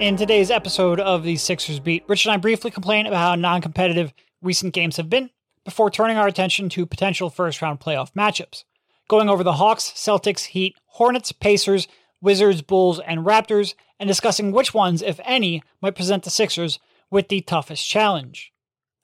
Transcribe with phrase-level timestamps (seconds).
[0.00, 3.60] In today's episode of the Sixers Beat, Rich and I briefly complain about how non
[3.60, 5.30] competitive recent games have been
[5.64, 8.62] before turning our attention to potential first round playoff matchups.
[9.08, 11.88] Going over the Hawks, Celtics, Heat, Hornets, Pacers,
[12.20, 16.78] Wizards, Bulls, and Raptors, and discussing which ones, if any, might present the Sixers
[17.10, 18.52] with the toughest challenge.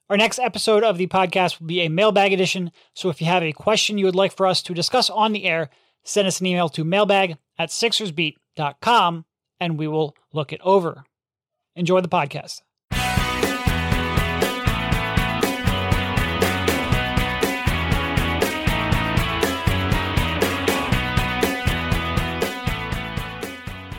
[0.09, 3.42] Our next episode of the podcast will be a mailbag edition, so if you have
[3.42, 5.70] a question you would like for us to discuss on the air,
[6.05, 9.24] send us an email to mailbag at sixersbeat.com
[9.61, 11.05] and we will look it over.
[11.77, 12.63] Enjoy the podcast.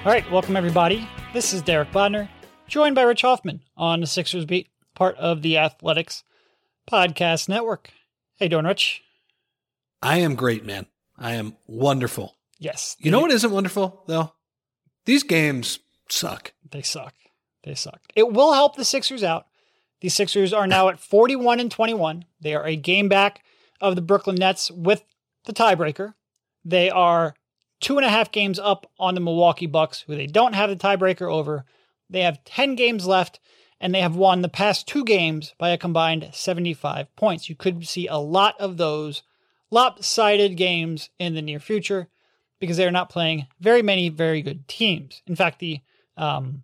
[0.05, 1.09] All right, welcome everybody.
[1.33, 2.29] This is Derek Bodner,
[2.67, 6.23] joined by Rich Hoffman on the Sixers Beat, part of the Athletics
[6.87, 7.89] Podcast Network.
[8.35, 9.01] Hey, doing, Rich?
[10.03, 10.85] I am great, man.
[11.17, 12.35] I am wonderful.
[12.59, 12.95] Yes.
[12.99, 14.34] You know what isn't wonderful though?
[15.05, 16.53] These games suck.
[16.71, 17.13] They suck.
[17.63, 18.01] They suck.
[18.15, 19.47] It will help the Sixers out.
[20.01, 22.25] The Sixers are now at 41 and 21.
[22.41, 23.43] They are a game back
[23.79, 25.03] of the Brooklyn Nets with
[25.45, 26.13] the tiebreaker.
[26.63, 27.35] They are
[27.79, 30.75] two and a half games up on the Milwaukee Bucks, who they don't have the
[30.75, 31.65] tiebreaker over.
[32.09, 33.39] They have 10 games left,
[33.79, 37.49] and they have won the past two games by a combined 75 points.
[37.49, 39.23] You could see a lot of those
[39.71, 42.09] lopsided games in the near future
[42.59, 45.21] because they're not playing very many very good teams.
[45.27, 45.81] In fact, the
[46.17, 46.63] um,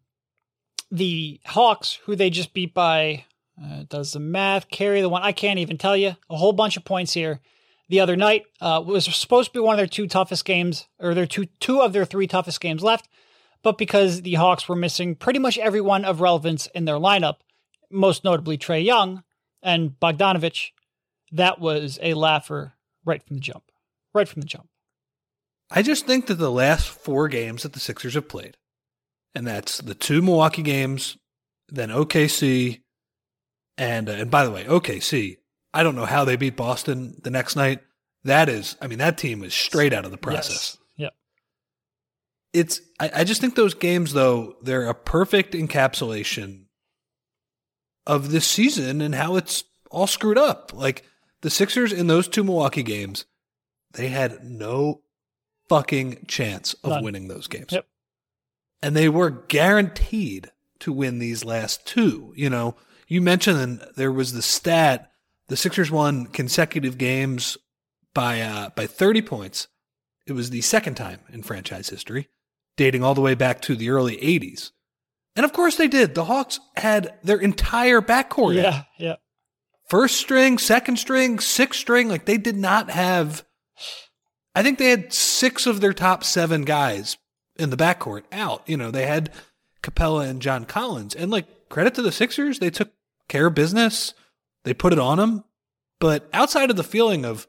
[0.89, 3.25] the Hawks, who they just beat by,
[3.61, 5.23] uh, does the math carry the one?
[5.23, 6.15] I can't even tell you.
[6.29, 7.39] A whole bunch of points here.
[7.89, 11.13] The other night uh, was supposed to be one of their two toughest games, or
[11.13, 13.09] their two two of their three toughest games left,
[13.63, 17.37] but because the Hawks were missing pretty much everyone of relevance in their lineup,
[17.89, 19.23] most notably Trae Young
[19.61, 20.71] and Bogdanovich,
[21.31, 22.73] that was a laugher
[23.05, 23.63] right from the jump.
[24.13, 24.67] Right from the jump.
[25.73, 28.57] I just think that the last four games that the Sixers have played,
[29.33, 31.17] and that's the two Milwaukee games,
[31.69, 32.81] then OKC,
[33.77, 35.37] and uh, and by the way, OKC.
[35.73, 37.79] I don't know how they beat Boston the next night.
[38.25, 40.77] That is, I mean, that team is straight out of the process.
[40.77, 40.77] Yes.
[40.97, 41.13] Yep.
[42.53, 42.81] It's.
[42.99, 46.65] I, I just think those games, though, they're a perfect encapsulation
[48.05, 50.73] of this season and how it's all screwed up.
[50.73, 51.05] Like
[51.41, 53.25] the Sixers in those two Milwaukee games,
[53.93, 55.01] they had no
[55.71, 57.03] fucking chance of None.
[57.03, 57.71] winning those games.
[57.71, 57.85] Yep.
[58.83, 62.33] And they were guaranteed to win these last two.
[62.35, 62.75] You know,
[63.07, 65.11] you mentioned there was the stat
[65.47, 67.57] the Sixers won consecutive games
[68.13, 69.67] by uh, by 30 points.
[70.27, 72.27] It was the second time in franchise history,
[72.77, 74.71] dating all the way back to the early 80s.
[75.35, 76.15] And of course they did.
[76.15, 78.55] The Hawks had their entire backcourt.
[78.55, 78.83] Yeah.
[78.97, 79.15] Yeah.
[79.87, 83.45] First string, second string, sixth string, like they did not have
[84.55, 87.17] I think they had six of their top seven guys
[87.57, 88.67] in the backcourt out.
[88.67, 89.31] You know, they had
[89.81, 91.15] Capela and John Collins.
[91.15, 92.91] And like credit to the Sixers, they took
[93.27, 94.13] care of business.
[94.63, 95.43] They put it on them.
[95.99, 97.47] But outside of the feeling of,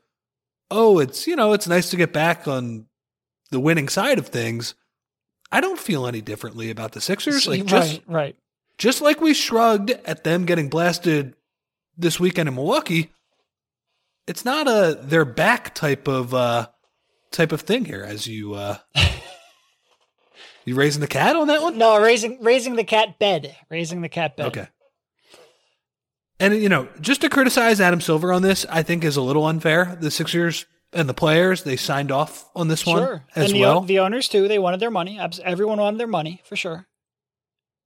[0.70, 2.86] oh, it's, you know, it's nice to get back on
[3.50, 4.74] the winning side of things,
[5.50, 7.46] I don't feel any differently about the Sixers.
[7.46, 8.02] Like just right.
[8.06, 8.36] Right.
[8.78, 11.34] just like we shrugged at them getting blasted
[11.96, 13.10] this weekend in Milwaukee,
[14.26, 16.68] it's not a their back type of uh
[17.32, 18.76] type of thing here as you uh
[20.64, 21.78] you raising the cat on that one?
[21.78, 23.56] No, raising raising the cat bed.
[23.70, 24.46] Raising the cat bed.
[24.46, 24.68] Okay.
[26.38, 29.46] And you know, just to criticize Adam Silver on this, I think is a little
[29.46, 29.96] unfair.
[30.00, 33.80] The Sixers and the players, they signed off on this one as and the, well.
[33.80, 34.48] the owners too.
[34.48, 35.20] They wanted their money.
[35.44, 36.86] Everyone wanted their money for sure.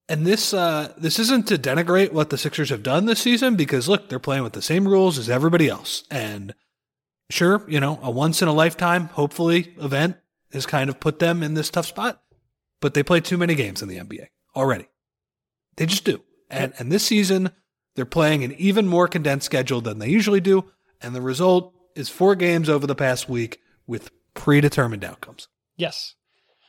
[0.09, 3.89] And this uh, this isn't to denigrate what the Sixers have done this season because
[3.89, 6.05] look, they're playing with the same rules as everybody else.
[6.11, 6.55] And
[7.31, 10.17] sure, you know, a once in a lifetime, hopefully, event
[10.53, 12.23] has kind of put them in this tough spot.
[12.81, 14.89] But they play too many games in the NBA already.
[15.77, 16.23] They just do.
[16.51, 17.51] And and this season,
[17.95, 20.71] they're playing an even more condensed schedule than they usually do.
[21.01, 25.49] And the result is four games over the past week with predetermined outcomes.
[25.77, 26.15] Yes.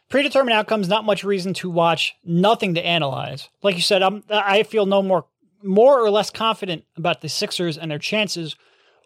[0.09, 3.49] Predetermined outcomes, not much reason to watch, nothing to analyze.
[3.61, 5.25] Like you said, I'm, I feel no more
[5.63, 8.55] more or less confident about the Sixers and their chances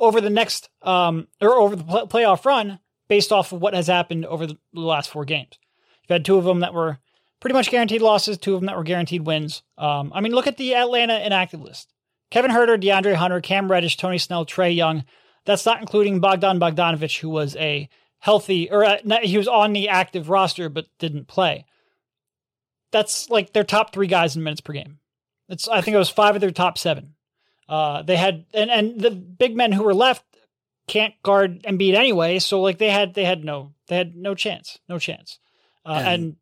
[0.01, 3.88] over the next um, or over the pl- playoff run based off of what has
[3.88, 5.57] happened over the the last four games.
[6.03, 7.00] You've had two of them that were
[7.39, 9.63] pretty much guaranteed losses, two of them that were guaranteed wins.
[9.77, 11.94] Um, I mean, look at the Atlanta inactive list.
[12.31, 15.06] Kevin Huerter, DeAndre Hunter, Cam Reddish, Tony Snell, Trae Young.
[15.45, 17.89] That's not including Bogdan Bogdanovich, who was a
[18.19, 21.65] healthy, or uh, he was on the active roster but didn't play.
[22.92, 25.00] That's like their top three guys in minutes per game.
[25.50, 27.15] It's I think it was five of their top seven.
[27.72, 30.26] Uh, they had and and the big men who were left
[30.88, 34.78] can't guard Embiid anyway, so like they had they had no they had no chance,
[34.90, 35.40] no chance.
[35.86, 36.36] Uh, and, And-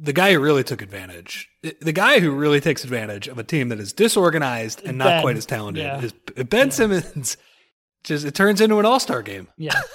[0.00, 1.48] the guy who really took advantage,
[1.80, 5.22] the guy who really takes advantage of a team that is disorganized and not Ben,
[5.22, 6.00] quite as talented yeah.
[6.00, 6.12] is
[6.44, 7.36] Ben Simmons.
[8.04, 9.48] Just it turns into an all star game.
[9.56, 9.80] Yeah.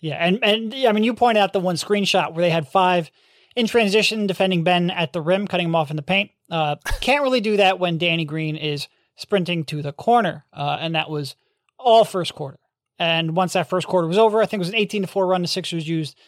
[0.00, 0.24] Yeah.
[0.24, 3.10] And, and yeah, I mean, you point out the one screenshot where they had five
[3.56, 6.30] in transition defending Ben at the rim, cutting him off in the paint.
[6.48, 8.86] Uh, can't really do that when Danny Green is
[9.18, 10.44] sprinting to the corner.
[10.52, 11.36] Uh, and that was
[11.78, 12.58] all first quarter.
[12.98, 15.26] And once that first quarter was over, I think it was an 18 to 4
[15.26, 16.18] run the Sixers used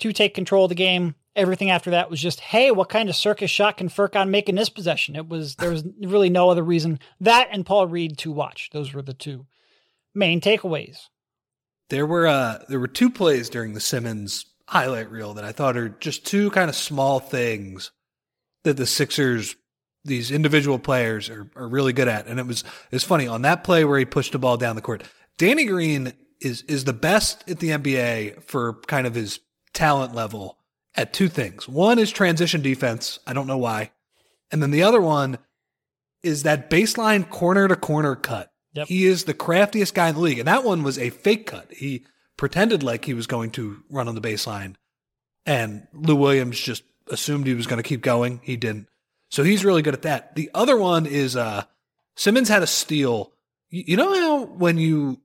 [0.00, 1.14] to take control of the game.
[1.36, 4.56] Everything after that was just, hey, what kind of circus shot can Furkan make in
[4.56, 5.16] this possession?
[5.16, 6.98] It was there was really no other reason.
[7.20, 8.70] That and Paul Reed to watch.
[8.72, 9.46] Those were the two
[10.12, 11.06] main takeaways.
[11.88, 15.76] There were uh there were two plays during the Simmons highlight reel that I thought
[15.76, 17.92] are just two kind of small things
[18.64, 19.54] that the Sixers
[20.04, 22.26] these individual players are, are really good at.
[22.26, 24.82] And it was it's funny on that play where he pushed the ball down the
[24.82, 25.02] court.
[25.38, 29.40] Danny Green is is the best at the NBA for kind of his
[29.72, 30.58] talent level
[30.94, 31.68] at two things.
[31.68, 33.18] One is transition defense.
[33.26, 33.92] I don't know why.
[34.50, 35.38] And then the other one
[36.22, 38.52] is that baseline corner to corner cut.
[38.74, 38.88] Yep.
[38.88, 40.38] He is the craftiest guy in the league.
[40.38, 41.72] And that one was a fake cut.
[41.72, 42.04] He
[42.36, 44.74] pretended like he was going to run on the baseline.
[45.46, 48.40] And Lou Williams just assumed he was going to keep going.
[48.42, 48.86] He didn't.
[49.30, 50.34] So he's really good at that.
[50.34, 51.64] The other one is uh
[52.16, 53.32] Simmons had a steal.
[53.70, 55.20] You, know how when you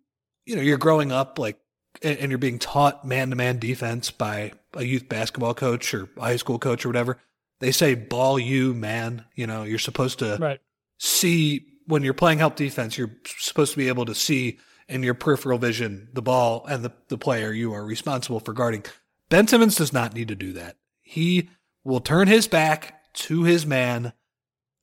[0.45, 1.59] you know you're growing up like
[2.01, 6.07] and, and you're being taught man to man defense by a youth basketball coach or
[6.17, 7.17] high school coach or whatever,
[7.59, 9.25] they say ball you man.
[9.35, 10.61] You know you're supposed to Right.
[10.99, 15.13] see when you're playing help defense, you're supposed to be able to see in your
[15.15, 18.83] peripheral vision the ball and the, the player you are responsible for guarding.
[19.29, 20.77] Ben Simmons does not need to do that.
[21.01, 21.49] He
[21.83, 24.13] will turn his back to his man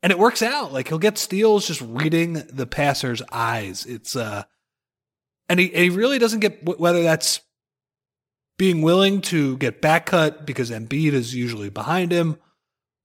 [0.03, 0.73] and it works out.
[0.73, 3.87] Like he'll get steals just reading the passer's eyes.
[3.87, 4.45] It's uh
[5.49, 7.41] and he, he really doesn't get wh- whether that's
[8.59, 12.37] being willing to get back cut because Embiid is usually behind him,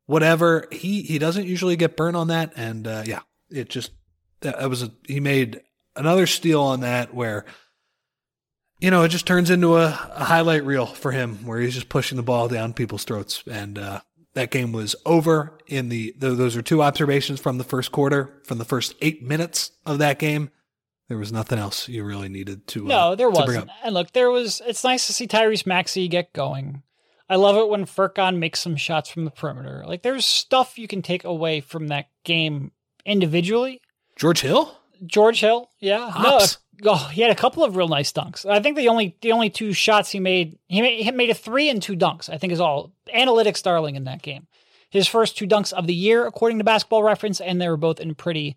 [0.06, 0.68] whatever.
[0.72, 3.92] He he doesn't usually get burned on that, and uh, yeah, it just
[4.42, 5.62] that was a, he made
[5.96, 7.46] another steal on that where
[8.80, 11.90] you know it just turns into a, a highlight reel for him where he's just
[11.90, 14.02] pushing the ball down people's throats, and uh,
[14.38, 18.40] that game was over in the th- those are two observations from the first quarter
[18.44, 20.50] from the first eight minutes of that game.
[21.10, 22.86] There was nothing else you really needed to.
[22.86, 23.70] Uh, No, there wasn't.
[23.84, 24.62] And look, there was.
[24.66, 26.84] It's nice to see Tyrese Maxey get going.
[27.30, 29.84] I love it when Furkan makes some shots from the perimeter.
[29.88, 32.72] Like there's stuff you can take away from that game
[33.06, 33.82] individually.
[34.16, 34.78] George Hill.
[35.06, 36.58] George Hill, yeah, Hops.
[36.86, 38.46] Oh, he had a couple of real nice dunks.
[38.50, 41.34] I think the only the only two shots he made, he made, he made a
[41.34, 42.30] three and two dunks.
[42.30, 44.48] I think is all analytics darling in that game.
[44.90, 48.00] His first two dunks of the year, according to Basketball Reference, and they were both
[48.00, 48.56] in pretty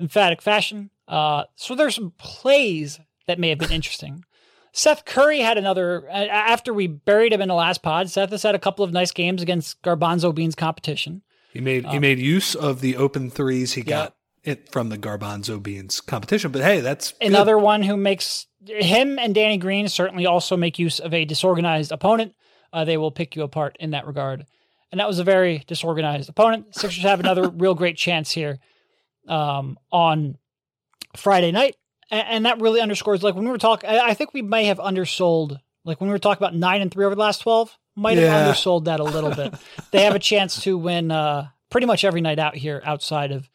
[0.00, 0.90] emphatic fashion.
[1.08, 4.24] Uh, so there's some plays that may have been interesting.
[4.72, 8.10] Seth Curry had another after we buried him in the last pod.
[8.10, 11.22] Seth has had a couple of nice games against Garbanzo Beans competition.
[11.52, 13.96] He made he made use of the open threes he Um, Yeah.
[13.96, 14.15] got
[14.46, 16.52] it from the Garbanzo Beans competition.
[16.52, 17.26] But hey, that's good.
[17.28, 21.92] Another one who makes him and Danny Green certainly also make use of a disorganized
[21.92, 22.34] opponent.
[22.72, 24.44] Uh, they will pick you apart in that regard.
[24.92, 26.74] And that was a very disorganized opponent.
[26.74, 28.58] Sixers have another real great chance here
[29.28, 30.36] um, on
[31.16, 31.76] Friday night.
[32.10, 34.64] And, and that really underscores, like when we were talking, I I think we may
[34.66, 37.76] have undersold, like when we were talking about nine and three over the last 12,
[37.96, 38.36] might have Yeah.
[38.38, 39.54] undersold that a little bit.
[39.90, 43.48] they have a chance to win uh, pretty much every night out here outside of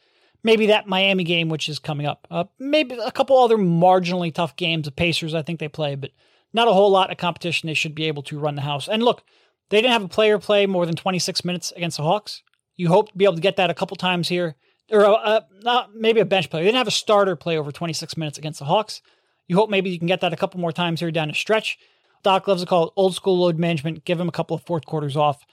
[0.44, 2.28] maybe that Miami game, which is coming up.
[2.30, 4.86] Uh, maybe a couple other marginally tough games.
[4.86, 6.12] The Pacers, I think they play, but
[6.54, 7.68] not a whole lot of competition.
[7.68, 8.88] They should be able to run the house.
[8.88, 9.24] And look,
[9.70, 12.44] they didn't have a player play more than 26 minutes against the Hawks.
[12.76, 14.56] You hope to be able to get that a couple times here,
[14.90, 16.64] or uh, uh, not maybe a bench player.
[16.64, 19.02] They didn't have a starter play over 26 minutes against the Hawks.
[19.48, 21.78] You hope maybe you can get that a couple more times here down the stretch.
[22.24, 24.06] Doc loves to call it old school load management.
[24.06, 25.46] Give him a couple of fourth quarters off.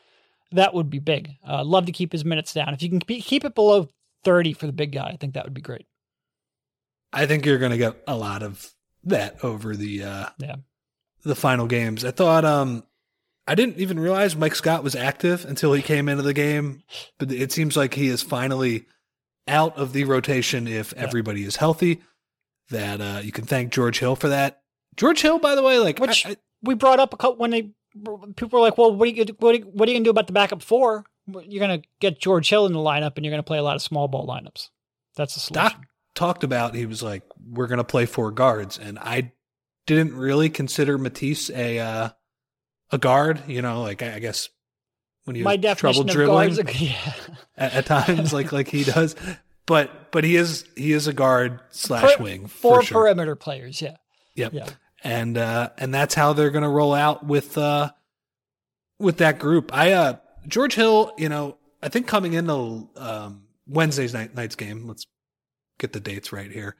[0.53, 1.31] That would be big.
[1.47, 2.73] Uh, love to keep his minutes down.
[2.75, 3.89] If you can keep it below
[4.25, 5.87] 30 for the big guy, I think that would be great.
[7.13, 8.71] I think you're going to get a lot of
[9.05, 10.57] that over the uh, Yeah.
[11.23, 12.05] the final games.
[12.05, 12.85] I thought um
[13.47, 16.83] I didn't even realize Mike Scott was active until he came into the game,
[17.19, 18.85] but it seems like he is finally
[19.47, 21.03] out of the rotation if Yeah.
[21.05, 22.03] everybody is healthy.
[22.71, 24.61] That uh, you can thank George Hill for that.
[24.97, 27.51] George Hill, by the way, like Which I- I- we brought up a couple when
[27.51, 27.71] they
[28.37, 30.09] people were like, "Well, what are you what are you, what are you going to
[30.09, 31.07] do about the backup four?
[31.47, 33.63] You're going to get George Hill in the lineup, and you're going to play a
[33.63, 34.69] lot of small ball lineups.
[35.17, 35.71] That's the solution.
[35.71, 39.33] Doc talked about he was like, we're going to play four guards, and I
[39.87, 42.09] didn't really consider Matisse a uh,
[42.91, 43.43] a guard.
[43.47, 44.49] You know, like I, I guess
[45.25, 47.13] when he My definition trouble dribbling guards, yeah,
[47.57, 49.15] at, at times, like like he does,
[49.67, 53.01] but but he is he is a guard slash Per- wing four for sure.
[53.03, 53.83] perimeter players.
[53.83, 53.97] Yeah,
[54.37, 54.53] Yep.
[54.55, 54.69] yeah.
[55.05, 57.91] and uh and that's how they're going to roll out with uh
[58.99, 59.75] with that group.
[59.75, 60.17] I uh
[60.49, 65.07] George Hill, you know, I think coming into um, Wednesday's night, night's game, let's
[65.79, 66.77] get the dates right here,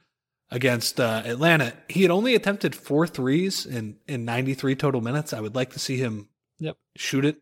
[0.51, 5.31] against uh, Atlanta, he had only attempted four threes in, in 93 total minutes.
[5.31, 6.27] I would like to see him
[6.61, 6.75] Yep.
[6.97, 7.37] shoot it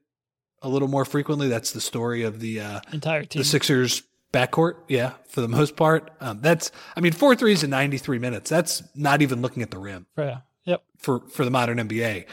[0.62, 1.48] a little more frequently.
[1.48, 3.40] That's the story of the uh, Entire team.
[3.40, 4.76] the Sixers backcourt.
[4.88, 6.12] Yeah, for the most part.
[6.20, 8.50] Um, that's, I mean, four threes in 93 minutes.
[8.50, 10.40] That's not even looking at the rim Yeah.
[10.66, 10.84] Yep.
[10.98, 12.26] for, for the modern NBA.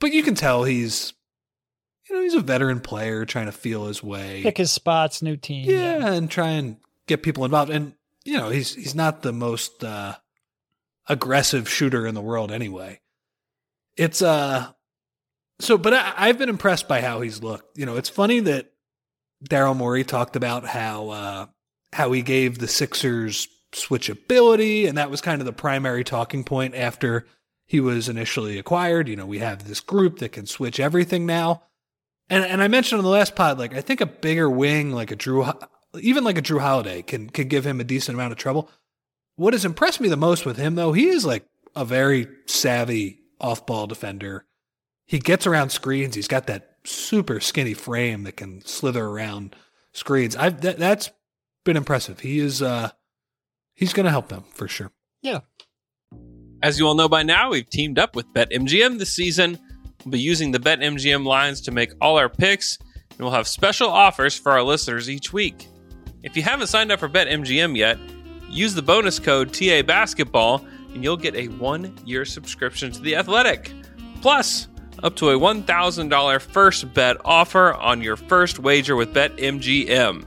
[0.00, 1.12] But you can tell he's,
[2.14, 4.42] you know, he's a veteran player trying to feel his way.
[4.42, 5.68] Pick his spots, new team.
[5.68, 6.76] yeah, and try and
[7.08, 7.70] get people involved.
[7.70, 7.94] And,
[8.24, 10.14] you know, he's, he's not the most, uh,
[11.08, 13.00] aggressive shooter in the world anyway.
[13.96, 14.68] It's, uh,
[15.60, 17.76] so, but I, I've been impressed by how he's looked.
[17.76, 18.72] You know, it's funny that
[19.48, 21.46] Daryl Morey talked about how uh,
[21.92, 26.74] how he gave the Sixers switchability, and that was kind of the primary talking point
[26.74, 27.26] after
[27.66, 29.08] he was initially acquired.
[29.08, 31.62] You know, we have this group that can switch everything now.
[32.30, 35.10] And and I mentioned on the last pod, like I think a bigger wing, like
[35.10, 35.46] a Drew,
[36.00, 38.70] even like a Drew Holiday, can can give him a decent amount of trouble.
[39.36, 43.20] What has impressed me the most with him, though, he is like a very savvy
[43.40, 44.46] off ball defender.
[45.06, 46.14] He gets around screens.
[46.14, 49.56] He's got that super skinny frame that can slither around
[49.92, 50.36] screens.
[50.36, 51.10] I've that, that's
[51.64, 52.20] been impressive.
[52.20, 52.90] He is uh
[53.74, 54.92] he's going to help them for sure.
[55.22, 55.40] Yeah.
[56.62, 59.58] As you all know by now, we've teamed up with BetMGM this season.
[60.04, 62.78] We'll be using the BetMGM lines to make all our picks,
[63.10, 65.68] and we'll have special offers for our listeners each week.
[66.22, 67.98] If you haven't signed up for BetMGM yet,
[68.48, 73.72] use the bonus code TA Basketball, and you'll get a one-year subscription to the Athletic.
[74.20, 74.68] Plus,
[75.02, 80.24] up to a $1,000 first bet offer on your first wager with BetMGM.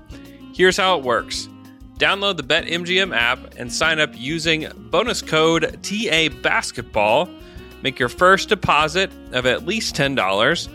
[0.56, 1.50] Here's how it works.
[1.98, 7.30] Download the BetMGM app and sign up using bonus code TA Basketball.
[7.88, 10.68] Make your first deposit of at least $10.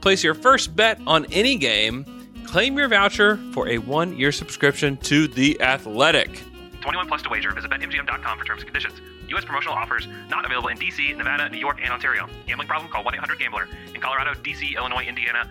[0.00, 2.06] Place your first bet on any game.
[2.44, 6.40] Claim your voucher for a one year subscription to The Athletic.
[6.80, 7.50] 21 plus to wager.
[7.50, 9.00] Visit BetMGM.com for terms and conditions.
[9.30, 9.44] U.S.
[9.44, 12.28] promotional offers not available in D.C., Nevada, New York, and Ontario.
[12.46, 12.92] Gambling problem?
[12.92, 13.68] Call 1-800-GAMBLER.
[13.96, 15.50] In Colorado, D.C., Illinois, Indiana,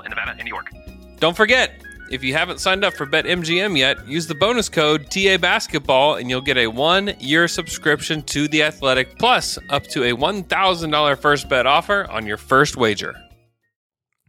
[0.00, 0.70] in Nevada and New York.
[1.18, 5.38] Don't forget, if you haven't signed up for BetMGM yet, use the bonus code TA
[5.38, 10.16] Basketball and you'll get a one year subscription to The Athletic, plus up to a
[10.16, 13.14] $1,000 first bet offer on your first wager.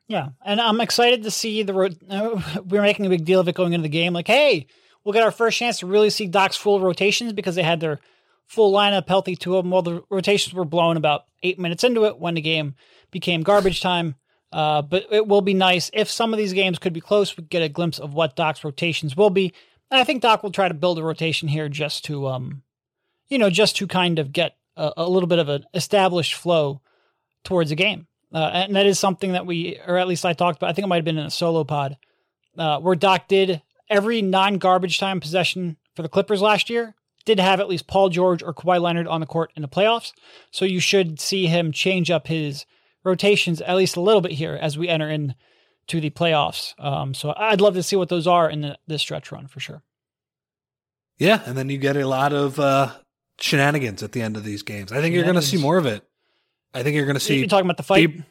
[0.08, 1.74] Yeah, and I'm excited to see the.
[1.74, 4.14] Ro- uh, we're making a big deal of it going into the game.
[4.14, 4.68] Like, hey,
[5.04, 8.00] we'll get our first chance to really see Doc's full rotations because they had their
[8.48, 9.36] full lineup healthy.
[9.36, 9.72] Two of them.
[9.72, 12.76] Well, the rotations were blown about eight minutes into it when the game
[13.12, 14.16] became garbage time.
[14.54, 17.36] Uh, but it will be nice if some of these games could be close.
[17.36, 19.52] We get a glimpse of what Doc's rotations will be,
[19.90, 22.62] and I think Doc will try to build a rotation here just to, um,
[23.28, 26.82] you know, just to kind of get a, a little bit of an established flow
[27.44, 28.08] towards a game.
[28.32, 30.70] Uh, and that is something that we, or at least I talked about.
[30.70, 31.98] I think it might have been in a solo pod
[32.58, 36.96] uh, where Doc did every non-garbage time possession for the Clippers last year.
[37.26, 40.12] Did have at least Paul George or Kawhi Leonard on the court in the playoffs,
[40.52, 42.66] so you should see him change up his
[43.04, 45.36] rotations at least a little bit here as we enter in
[45.88, 46.74] to the playoffs.
[46.80, 49.60] Um, so I'd love to see what those are in the, this stretch run for
[49.60, 49.84] sure.
[51.18, 52.92] Yeah, and then you get a lot of uh,
[53.40, 54.92] shenanigans at the end of these games.
[54.92, 56.04] I think you're going to see more of it.
[56.74, 57.38] I think you're going to see.
[57.38, 58.24] You're talking about the fight.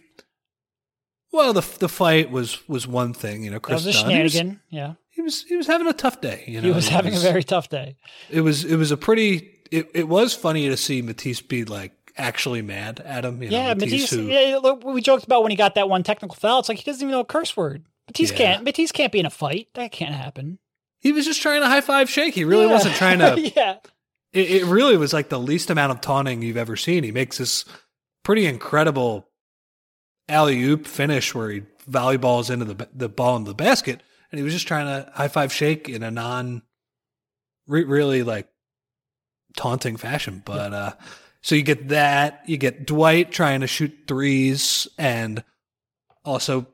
[1.33, 3.57] Well, the the fight was was one thing, you know.
[3.57, 4.61] that Chris was a Dunn, he was, shenanigan.
[4.69, 6.45] yeah, he was he was having a tough day.
[6.47, 7.97] You know, he was It having a very tough day.
[8.31, 9.49] It was it was a pretty.
[9.71, 13.42] It, it was funny to see Matisse be like actually mad at him.
[13.42, 14.11] You know, Yeah, Matisse.
[14.11, 16.61] who- yeah, look, we joked about when he got that one technical foul.
[16.61, 17.85] It's like he doesn't even know a curse word.
[18.09, 18.37] Matisse Yeah.
[18.37, 18.64] can't.
[18.64, 19.69] Matisse can't be in a fight.
[19.75, 20.59] That can't happen.
[21.00, 22.35] he was just trying to high five Shake.
[22.35, 22.73] He really Yeah.
[22.73, 23.40] wasn't trying to.
[23.57, 23.78] yeah,
[24.33, 27.02] it, it really was like the least amount of taunting you've ever seen.
[27.04, 27.64] He makes this
[28.23, 29.28] pretty incredible
[30.28, 34.00] alley oop finish where he volleyballs into the the ball in the basket,
[34.31, 36.62] and he was just trying to high five Shake in a non,
[37.66, 38.49] re- really like
[39.57, 40.42] taunting fashion.
[40.45, 40.92] But uh,
[41.42, 45.44] so you get that, you get Dwight trying to shoot threes, and
[46.25, 46.66] also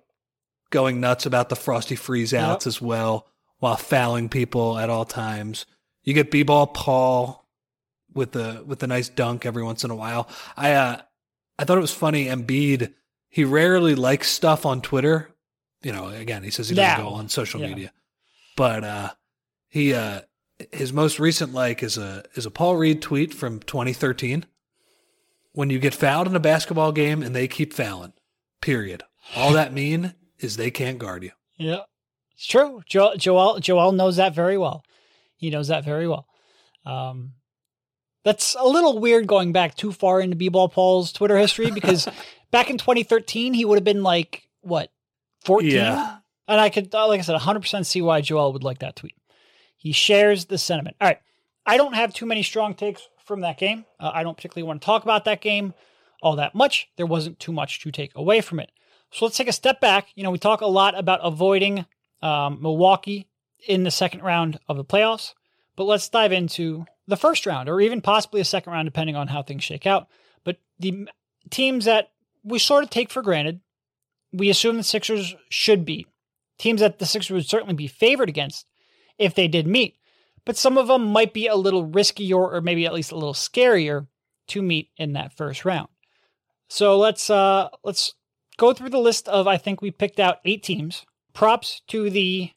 [0.71, 3.27] going nuts about the frosty freeze outs as well,
[3.59, 5.67] while fouling people at all times.
[6.05, 7.47] You get b-ball Paul
[8.15, 10.29] with the with the nice dunk every once in a while.
[10.57, 11.01] I uh
[11.59, 12.27] I thought it was funny.
[12.27, 12.95] Embiid
[13.31, 15.31] he rarely likes stuff on Twitter,
[15.83, 17.69] You know, again, he says he doesn't go on social Yeah.
[17.69, 17.93] media,
[18.57, 19.11] but uh,
[19.69, 20.23] he uh,
[20.73, 24.47] his most recent like is a is a Paul Reed tweet from 2013.
[25.59, 28.13] When you get fouled in a basketball game and they keep fouling,
[28.61, 29.03] period.
[29.35, 31.33] All that mean is they can't guard you.
[31.57, 31.81] Yeah,
[32.37, 32.83] it's true.
[32.87, 34.85] Joel, Joel, Joel knows that very well.
[35.37, 36.29] He knows that very well.
[36.87, 37.33] Um,
[38.23, 42.07] that's a little weird going back too far into B-ball Paul's Twitter history because
[42.53, 44.93] back in 2013 he would have been like what
[45.45, 46.19] 14, Yeah.
[46.47, 48.95] and I could, uh, like I said, 100 percent see why Joel would like that
[48.95, 49.17] tweet.
[49.77, 50.97] He shares the sentiment.
[51.01, 51.19] All right,
[51.67, 53.85] I don't have too many strong takes from that game.
[54.01, 55.75] Uh, I don't particularly want to talk about that game
[56.23, 56.89] all that much.
[56.97, 58.71] There wasn't too much to take away from it.
[59.13, 60.09] So let's take a step back.
[60.15, 61.87] You know, we talk a lot about avoiding
[62.23, 63.29] um, Milwaukee
[63.67, 65.35] in the second round of the playoffs,
[65.77, 69.29] but let's dive into the first round or even possibly a second round, depending on
[69.29, 70.09] how things shake out.
[70.45, 71.09] But the
[71.51, 72.11] teams that
[72.45, 73.61] we sort of take for granted,
[74.33, 76.07] we assume the Sixers should beat.
[76.59, 78.67] Teams that the Sixers would certainly be favored against
[79.17, 79.97] if they did meet,
[80.45, 83.35] but some of them might be a little riskier or maybe at least a little
[83.35, 84.07] scarier
[84.49, 85.89] to meet in that first round.
[86.69, 88.15] So let's uh let's
[88.57, 91.05] go through the list of I think we picked out eight teams.
[91.33, 92.51] Props to the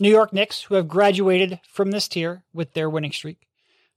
[0.00, 3.46] New York Knicks who have graduated from this tier with their winning streak.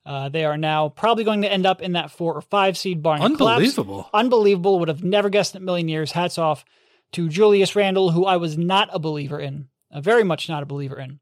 [0.06, 3.02] Uh, they are now probably going to end up in that four or five seed
[3.02, 3.24] collapse.
[3.24, 4.10] Unbelievable.
[4.14, 4.80] Unbelievable.
[4.80, 6.12] Would have never guessed in a million years.
[6.12, 6.66] Hats off
[7.14, 10.66] to Julius Randle, who I was not a believer in, uh, very much not a
[10.66, 11.20] believer in.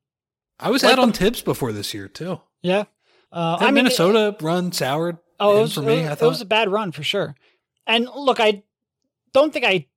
[0.62, 2.40] I was Like out on Thibs before this year too.
[2.62, 2.84] Yeah.
[3.32, 6.02] Uh, I mean, Minnesota run soured Oh, it was, for me.
[6.02, 7.36] it, I it was a bad run for sure.
[7.88, 8.64] And look, I
[9.34, 9.88] don't think I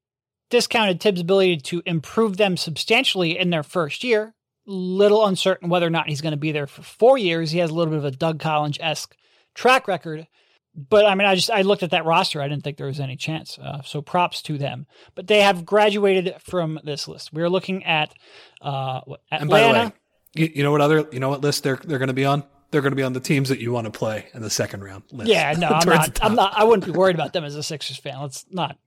[0.49, 4.35] discounted Thibs' ability to improve them substantially in their first year.
[4.67, 7.51] Little uncertain whether or not he's going to be there for four years.
[7.51, 9.15] He has a little bit of a Doug Collins esque
[9.55, 10.27] track record.
[10.75, 12.41] But I mean, I just I looked at that roster.
[12.41, 13.59] I didn't think there was any chance.
[13.59, 14.87] Uh, so props to them.
[15.15, 17.33] But they have graduated from this list.
[17.33, 18.15] We are looking at
[18.63, 19.93] uh, what, And by Atlanta.
[20.35, 22.45] You, you know what other you know what list they're they're going to be on?
[22.71, 24.83] They're going to be on the teams that you want to play in the second
[24.83, 25.31] round list.
[25.31, 26.19] Yeah, no, I'm not.
[26.25, 26.55] I'm not.
[26.57, 28.21] I wouldn't be worried about them as a Sixers fan.
[28.21, 28.79] Let's not.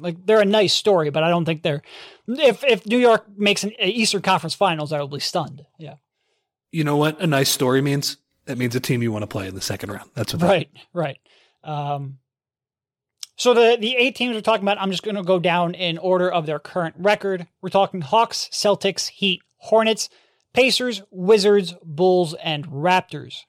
[0.00, 1.82] Like they're a nice story, but I don't think they're.
[2.26, 5.64] If if New York makes an Eastern Conference Finals, I will be stunned.
[5.78, 5.94] Yeah,
[6.72, 8.16] You know what a nice story means?
[8.46, 10.10] That means a team you want to play in the second round.
[10.14, 11.18] That's what that right, right.
[11.62, 12.18] Um,
[13.36, 15.98] so the the eight teams we're talking about, I'm just going to go down in
[15.98, 17.46] order of their current record.
[17.62, 20.08] We're talking Hawks, Celtics, Heat, Hornets,
[20.54, 23.40] Pacers, Wizards, Bulls, and Raptors,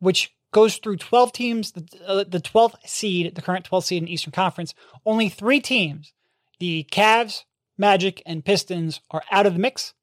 [0.00, 1.72] which goes through 12 teams.
[1.72, 4.74] The, uh, the 12th seed, the current 12th seed in Eastern Conference,
[5.06, 6.12] only three teams,
[6.58, 7.44] the Cavs,
[7.78, 9.94] Magic, and Pistons, are out of the mix.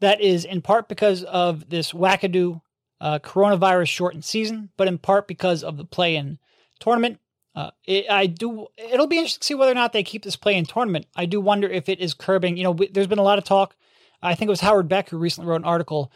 [0.00, 2.60] That is in part because of this wackadoo
[3.00, 6.38] uh, coronavirus shortened season, but in part because of the play-in
[6.78, 7.18] tournament.
[7.56, 8.66] Uh, it, I do.
[8.76, 11.06] It'll be interesting to see whether or not they keep this play-in tournament.
[11.14, 12.56] I do wonder if it is curbing.
[12.56, 13.76] You know, there's been a lot of talk.
[14.24, 16.10] I think it was Howard Beck who recently wrote an article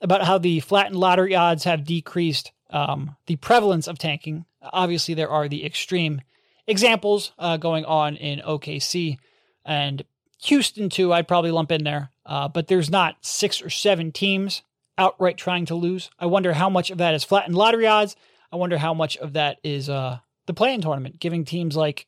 [0.00, 4.44] about how the flattened lottery odds have decreased um, the prevalence of tanking.
[4.60, 6.22] Obviously, there are the extreme
[6.66, 9.18] examples uh, going on in OKC
[9.64, 10.04] and
[10.44, 11.12] Houston too.
[11.12, 14.62] I'd probably lump in there, uh, but there's not six or seven teams
[14.98, 16.10] outright trying to lose.
[16.18, 18.16] I wonder how much of that is flattened lottery odds.
[18.50, 22.06] I wonder how much of that is uh, the play-in tournament, giving teams like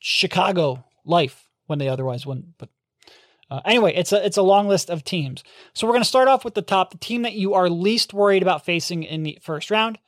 [0.00, 2.58] Chicago life when they otherwise wouldn't.
[2.58, 2.68] But
[3.50, 5.42] uh, anyway, it's a it's a long list of teams.
[5.74, 8.14] So we're going to start off with the top, the team that you are least
[8.14, 9.98] worried about facing in the first round,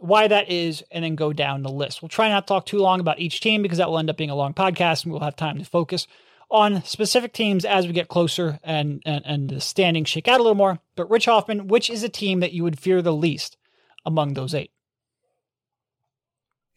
[0.00, 2.00] why that is, and then go down the list.
[2.00, 4.16] We'll try not to talk too long about each team because that will end up
[4.16, 6.06] being a long podcast, and we'll have time to focus
[6.50, 10.42] on specific teams as we get closer and and, and the standings shake out a
[10.42, 10.78] little more.
[10.94, 13.58] But Rich Hoffman, which is a team that you would fear the least
[14.06, 14.70] among those eight?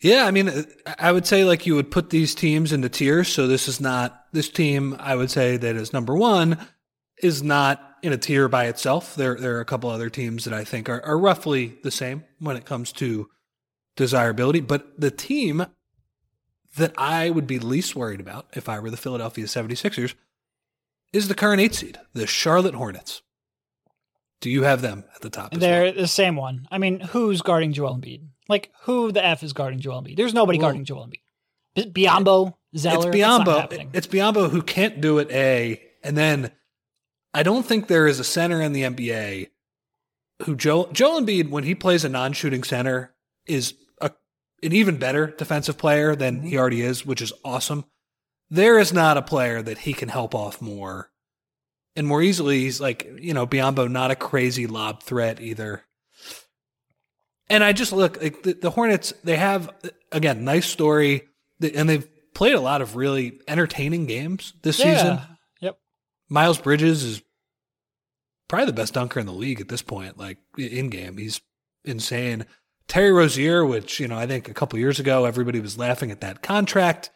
[0.01, 0.63] Yeah, I mean, uh,
[0.97, 3.27] I would say like you would put these teams into tiers.
[3.27, 4.95] So this is not this team.
[4.99, 6.57] I would say that is number one
[7.21, 9.15] is not in a tier by itself.
[9.15, 12.23] There, there are a couple other teams that I think are, are roughly the same
[12.39, 13.29] when it comes to
[13.97, 14.62] desirability.
[14.62, 15.65] But the team
[16.77, 20.13] that I would be least worried about if I were the Philadelphia 76ers
[21.12, 23.21] is the current eight seed, the Charlotte Hornets.
[24.41, 25.53] Do you have them at the top?
[25.53, 25.93] They're well?
[25.93, 26.67] the same one.
[26.71, 28.21] I mean, who's guarding Joel Embiid?
[28.49, 30.17] Like, who the f is guarding Joel Embiid?
[30.17, 31.21] There's nobody guarding Joel Embiid.
[31.75, 33.09] B- Biyombo, Zeller.
[33.09, 33.59] It's Biyombo.
[33.59, 33.91] happening.
[33.93, 35.29] It's Biyombo who can't do it.
[35.31, 36.51] A and then
[37.33, 39.49] I don't think there is a center in the NBA
[40.43, 43.13] who Joel Joel Embiid when he plays a non-shooting center
[43.45, 44.12] is a,
[44.63, 46.59] an even better defensive player than he mm-hmm.
[46.59, 47.85] already is, which is awesome.
[48.49, 51.12] There is not a player that he can help off more
[51.95, 52.62] and more easily.
[52.62, 55.83] He's like you know Biyombo, not a crazy lob threat either.
[57.49, 59.13] And I just look like the, the Hornets.
[59.23, 59.69] They have
[60.12, 61.27] again nice story,
[61.62, 64.95] and they've played a lot of really entertaining games this yeah.
[64.95, 65.19] season.
[65.62, 65.79] Yep.
[66.29, 67.21] Miles Bridges is
[68.47, 71.17] probably the best dunker in the league at this point, like in game.
[71.17, 71.41] He's
[71.85, 72.45] insane.
[72.88, 76.21] Terry Rozier, which, you know, I think a couple years ago everybody was laughing at
[76.21, 77.12] that contract.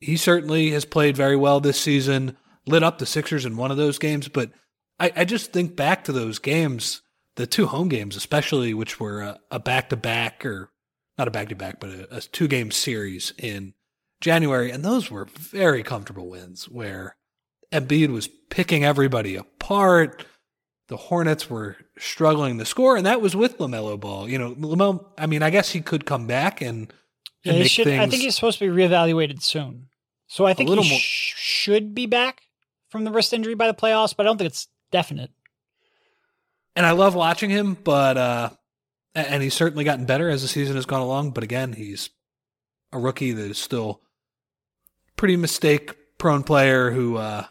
[0.00, 3.76] He certainly has played very well this season, lit up the Sixers in one of
[3.76, 4.28] those games.
[4.28, 4.50] But
[4.98, 7.02] I, I just think back to those games,
[7.36, 10.70] the two home games, especially, which were a back to back or
[11.16, 13.74] not a back to back, but a, a two game series in
[14.20, 14.70] January.
[14.70, 17.16] And those were very comfortable wins where
[17.72, 20.26] Embiid was picking everybody apart.
[20.88, 24.28] The Hornets were struggling to score, and that was with LaMelo Ball.
[24.28, 26.92] You know, LaMelo, I mean, I guess he could come back and,
[27.44, 28.00] and Yeah, make should, things.
[28.00, 29.88] I think he's supposed to be reevaluated soon.
[30.28, 32.42] So I think he sh- should be back
[32.88, 35.30] from the wrist injury by the playoffs, but I don't think it's definite.
[36.76, 38.50] And I love watching him, but uh
[39.14, 41.30] and he's certainly gotten better as the season has gone along.
[41.30, 42.10] But again, he's
[42.92, 44.02] a rookie that is still
[45.16, 47.46] pretty mistake prone player who uh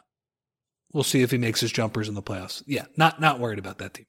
[0.94, 2.64] we'll see if he makes his jumpers in the playoffs.
[2.66, 4.06] Yeah, not not worried about that team.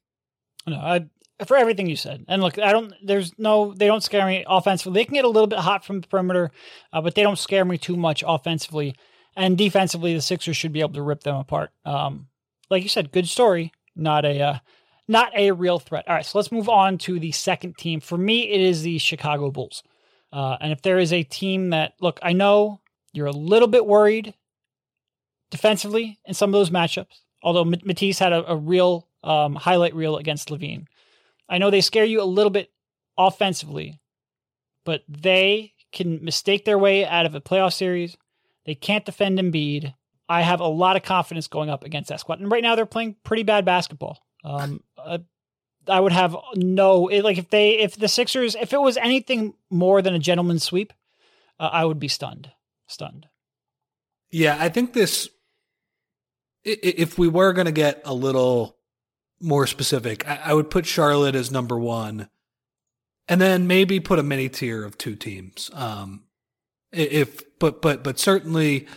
[0.67, 1.07] No, I
[1.45, 2.25] for everything you said.
[2.29, 2.95] And look, I don't.
[3.03, 3.75] There's no.
[3.75, 5.01] They don't scare me offensively.
[5.01, 6.51] They can get a little bit hot from the perimeter,
[6.93, 8.95] uh, but they don't scare me too much offensively.
[9.37, 11.71] And defensively, the Sixers should be able to rip them apart.
[11.85, 12.29] Um,
[12.71, 13.73] like you said, good story.
[13.95, 14.41] Not a.
[14.41, 14.59] Uh,
[15.09, 16.07] not a real threat.
[16.09, 18.01] All right, so let's move on to the second team.
[18.01, 19.83] For me, it is the Chicago Bulls.
[20.33, 22.81] Uh, and if there is a team that look, I know
[23.13, 24.35] you're a little bit worried
[25.51, 27.23] defensively in some of those matchups.
[27.43, 30.87] Although Matisse had a, a real um, highlight reel against LaVine.
[31.49, 32.73] I know they scare you a little bit
[33.17, 34.01] offensively,
[34.85, 38.17] but they can mistake their way out of a playoff series.
[38.65, 39.95] They can't defend Embiid.
[40.29, 42.25] I have a lot of confidence going up against that.
[42.29, 44.19] And right now they're playing pretty bad basketball.
[44.45, 45.19] Um, uh,
[45.89, 49.55] I would have no it, like if they if the Sixers if it was anything
[49.71, 50.93] more than a gentleman's sweep,
[51.59, 52.51] uh, I would be stunned,
[52.87, 53.27] stunned.
[54.31, 55.29] Yeah, I think this.
[56.65, 58.77] If we were going to get a little
[59.41, 62.29] more specific, I, I would put Charlotte as number one,
[63.29, 65.71] and then maybe put a mini tier of two teams.
[65.73, 66.25] Um,
[66.91, 68.89] if but but but certainly,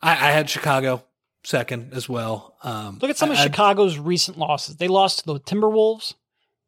[0.00, 1.04] I, I had Chicago
[1.48, 2.56] second as well.
[2.62, 4.76] Um, Look at some of I- I- Chicago's recent losses.
[4.76, 6.14] They lost to the Timberwolves,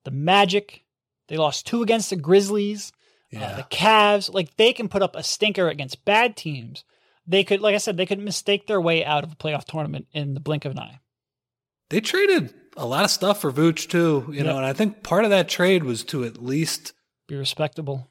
[0.05, 0.85] the Magic.
[1.29, 2.93] They lost two against the Grizzlies,
[3.37, 4.33] uh, the Cavs.
[4.33, 6.85] Like they can put up a stinker against bad teams.
[7.27, 10.07] They could, like I said, they could mistake their way out of a playoff tournament
[10.13, 10.99] in the blink of an eye.
[11.91, 14.25] they traded a lot of stuff for Vooch too.
[14.29, 14.47] You Yep.
[14.47, 16.93] know, and I think part of that trade was to at least
[17.27, 18.09] Be respectable.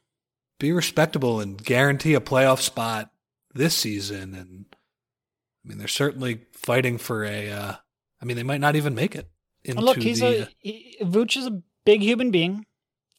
[0.60, 3.10] be respectable and guarantee a playoff spot
[3.53, 4.36] this season.
[4.36, 4.65] And
[5.63, 7.49] I mean, they're certainly fighting for a.
[7.49, 7.75] Uh,
[8.21, 9.29] I mean, they might not even make it.
[9.63, 12.65] Into look, he's the, a he, Vooch is a big human being.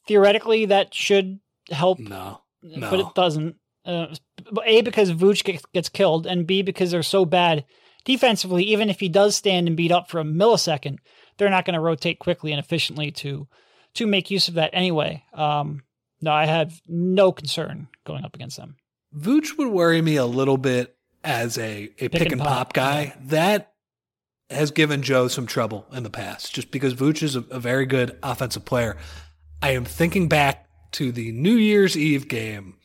[0.09, 3.57] Theoretically, that should help no, but it doesn't.
[3.85, 4.14] Uh,
[4.64, 7.64] a because Vooch gets, gets killed, and B because they're so bad
[8.05, 8.64] defensively.
[8.64, 10.98] Even if he does stand and beat up for a millisecond,
[11.37, 13.46] they're not going to rotate quickly and efficiently to
[13.94, 15.24] to make use of that anyway.
[15.35, 15.83] Um,
[16.20, 18.76] no, I have no concern going up against them.
[19.16, 22.73] Vooch would worry me a little bit as a, a pick, and and pop, pop,
[22.73, 23.15] guy.
[23.25, 23.73] That
[24.49, 27.87] has given Joe some trouble in the past, just because Vooch is a, a very
[27.87, 28.97] good offensive player.
[29.63, 32.77] I am thinking back to the New Year's Eve game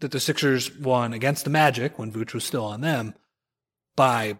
[0.00, 3.14] that the Sixers won against the Magic when Vooch was still on them
[3.96, 4.38] by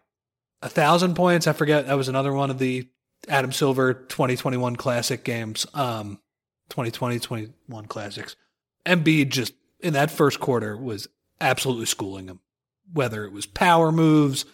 [0.62, 1.46] a thousand points.
[1.46, 2.88] I forget that was another one of the
[3.28, 5.66] Adam Silver 2021 classic games.
[5.74, 6.18] Um,
[6.70, 8.36] 2020, 21 classics.
[8.86, 11.08] Embiid just in that first quarter was
[11.40, 12.40] absolutely schooling him.
[12.92, 14.44] Whether it was power moves,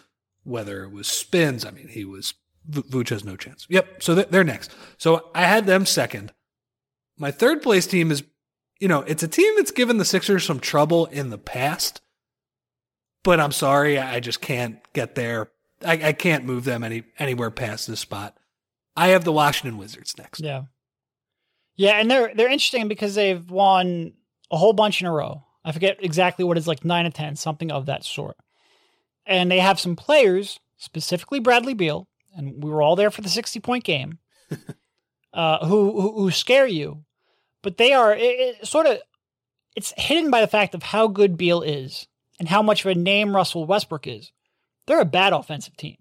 [0.43, 1.65] whether it was spins.
[1.65, 2.33] I mean, he was
[2.69, 3.65] Vooch has no chance.
[3.69, 4.03] Yep.
[4.03, 4.71] So they're, they're next.
[4.97, 6.33] So I had them second.
[7.17, 8.23] My third place team is,
[8.79, 12.01] you know, it's a team that's given the Sixers some trouble in the past,
[13.23, 15.49] but I'm sorry, I just can't get there.
[15.85, 18.37] I, I can't move them any anywhere past this spot.
[18.95, 20.41] I have the Washington Wizards next.
[20.41, 20.63] Yeah,
[21.75, 24.13] yeah, and they're they're interesting because they've won
[24.51, 25.43] a whole bunch in a row.
[25.67, 28.37] I forget exactly what it's like nine or ten, something of that sort.
[29.25, 33.27] And they have some players, specifically Bradley Beal, and we were all there for the
[33.27, 34.19] sixty point game,
[35.33, 37.03] uh, who, who who scare you,
[37.61, 38.21] but they are it,
[38.61, 38.99] it sort of
[39.75, 42.07] it's hidden by the fact of how good Beal is
[42.39, 44.31] and how much of a name Russell Westbrook is.
[44.85, 45.97] They're a bad offensive team.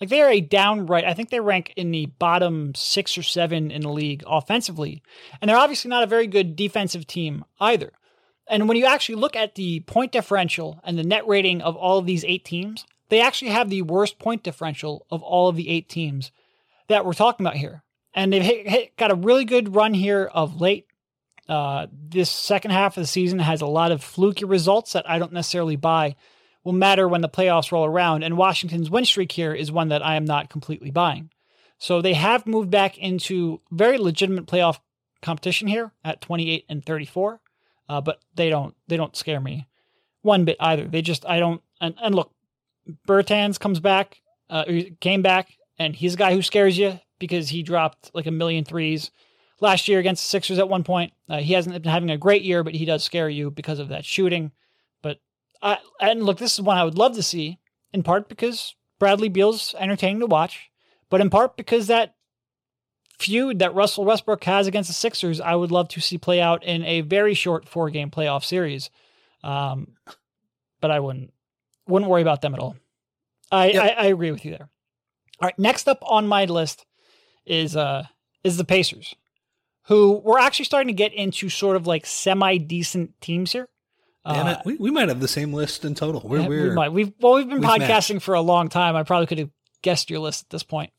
[0.00, 1.04] Like they are a downright.
[1.04, 5.00] I think they rank in the bottom six or seven in the league offensively,
[5.40, 7.92] and they're obviously not a very good defensive team either.
[8.48, 11.98] And when you actually look at the point differential and the net rating of all
[11.98, 15.68] of these eight teams, they actually have the worst point differential of all of the
[15.68, 16.30] eight teams
[16.88, 17.82] that we're talking about here.
[18.14, 20.86] And they've hit, hit, got a really good run here of late.
[21.48, 25.18] Uh, this second half of the season has a lot of fluky results that I
[25.18, 26.16] don't necessarily buy
[26.64, 28.24] will matter when the playoffs roll around.
[28.24, 31.30] And Washington's win streak here is one that I am not completely buying.
[31.78, 34.80] So they have moved back into very legitimate playoff
[35.22, 37.40] competition here at 28 and 34,
[37.88, 39.66] uh, but they don't they don't scare me
[40.22, 40.86] one bit either.
[40.86, 42.32] They just I don't and, and look,
[43.08, 44.20] Bertans comes back,
[44.50, 44.64] uh,
[45.00, 48.64] came back, and he's a guy who scares you because he dropped like a million
[48.64, 49.10] threes
[49.60, 51.12] last year against the Sixers at one point.
[51.28, 53.88] Uh, he hasn't been having a great year, but he does scare you because of
[53.88, 54.52] that shooting.
[55.02, 55.20] But
[55.62, 57.58] I and look, this is one I would love to see
[57.92, 60.70] in part because Bradley Beal's entertaining to watch,
[61.08, 62.15] but in part because that
[63.18, 66.64] feud that Russell Westbrook has against the Sixers, I would love to see play out
[66.64, 68.90] in a very short four game playoff series.
[69.42, 69.88] Um,
[70.80, 71.32] but I wouldn't
[71.86, 72.76] wouldn't worry about them at all.
[73.50, 73.82] I, yep.
[73.82, 74.68] I, I agree with you there.
[75.40, 76.84] All right, next up on my list
[77.44, 78.04] is uh
[78.42, 79.14] is the Pacers,
[79.84, 83.68] who we're actually starting to get into sort of like semi decent teams here.
[84.26, 86.20] Damn it, uh, we, we might have the same list in total.
[86.24, 86.92] We're, yeah, we're we might.
[86.92, 88.24] We've well, we've been we've podcasting matched.
[88.24, 88.96] for a long time.
[88.96, 89.50] I probably could have
[89.82, 90.90] guessed your list at this point.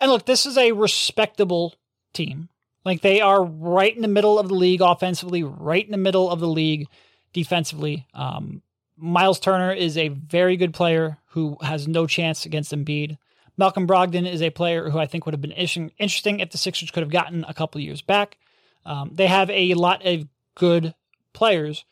[0.00, 1.74] And look, this is a respectable
[2.12, 2.48] team.
[2.84, 6.30] Like they are right in the middle of the league offensively, right in the middle
[6.30, 6.88] of the league
[7.32, 8.06] defensively.
[8.14, 8.62] Um,
[8.96, 13.18] Miles Turner is a very good player who has no chance against Embiid.
[13.56, 16.90] Malcolm Brogdon is a player who I think would have been interesting if the Sixers
[16.90, 18.38] could have gotten a couple years back.
[18.84, 20.94] Um, they have a lot of good
[21.32, 21.84] players,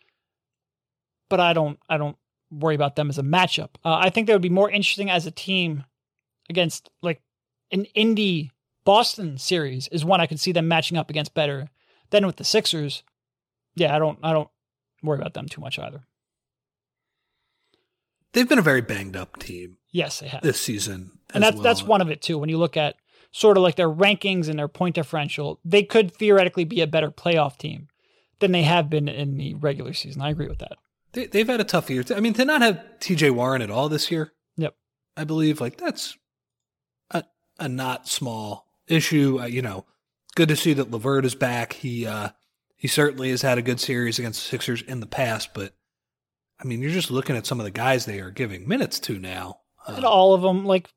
[1.28, 2.16] but I don't I don't
[2.50, 3.70] worry about them as a matchup.
[3.84, 5.84] Uh, I think they would be more interesting as a team
[6.48, 7.22] against like
[7.72, 8.50] an Indy
[8.84, 11.68] Boston series is one I could see them matching up against better
[12.10, 13.02] than with the Sixers.
[13.74, 14.48] Yeah, I don't I don't
[15.02, 16.02] worry about them too much either
[18.32, 19.76] they've been a very banged up team.
[19.92, 21.62] Yes, they have this season, and that's well.
[21.64, 22.38] that's one of it too.
[22.38, 22.96] When you look at
[23.32, 27.10] sort of like their rankings and their point differential, they could theoretically be a better
[27.10, 27.88] playoff team
[28.38, 30.22] than they have been in the regular season.
[30.22, 30.78] I agree with that.
[31.12, 32.04] They, have had a tough year.
[32.14, 33.30] I mean, to not have T.J.
[33.30, 34.32] Warren at all this year.
[34.56, 34.76] Yep,
[35.16, 36.16] I believe like that's
[37.60, 39.38] a not small issue.
[39.40, 39.84] Uh, you know,
[40.34, 41.74] good to see that LeVert is back.
[41.74, 42.30] He uh
[42.76, 45.74] he certainly has had a good series against the Sixers in the past, but
[46.58, 49.18] I mean, you're just looking at some of the guys they are giving minutes to
[49.18, 49.60] now.
[49.86, 50.88] Uh, and all of them, like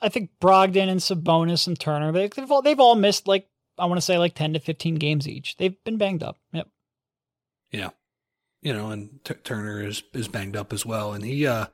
[0.00, 3.86] I think Brogdon and Sabonis and Turner, they, have all, they've all missed like I
[3.86, 5.56] want to say like ten to fifteen games each.
[5.56, 6.38] They've been banged up.
[6.52, 6.68] Yep.
[7.70, 7.90] Yeah,
[8.62, 11.66] you know, and T- Turner is is banged up as well, and he uh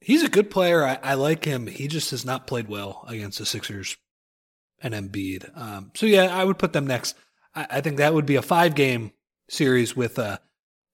[0.00, 0.84] he's a good player.
[0.84, 1.66] I, I like him.
[1.66, 3.96] He just has not played well against the Sixers
[4.82, 5.56] and Embiid.
[5.56, 7.16] Um, so yeah, I would put them next.
[7.54, 9.12] I, I think that would be a five game
[9.48, 10.38] series with uh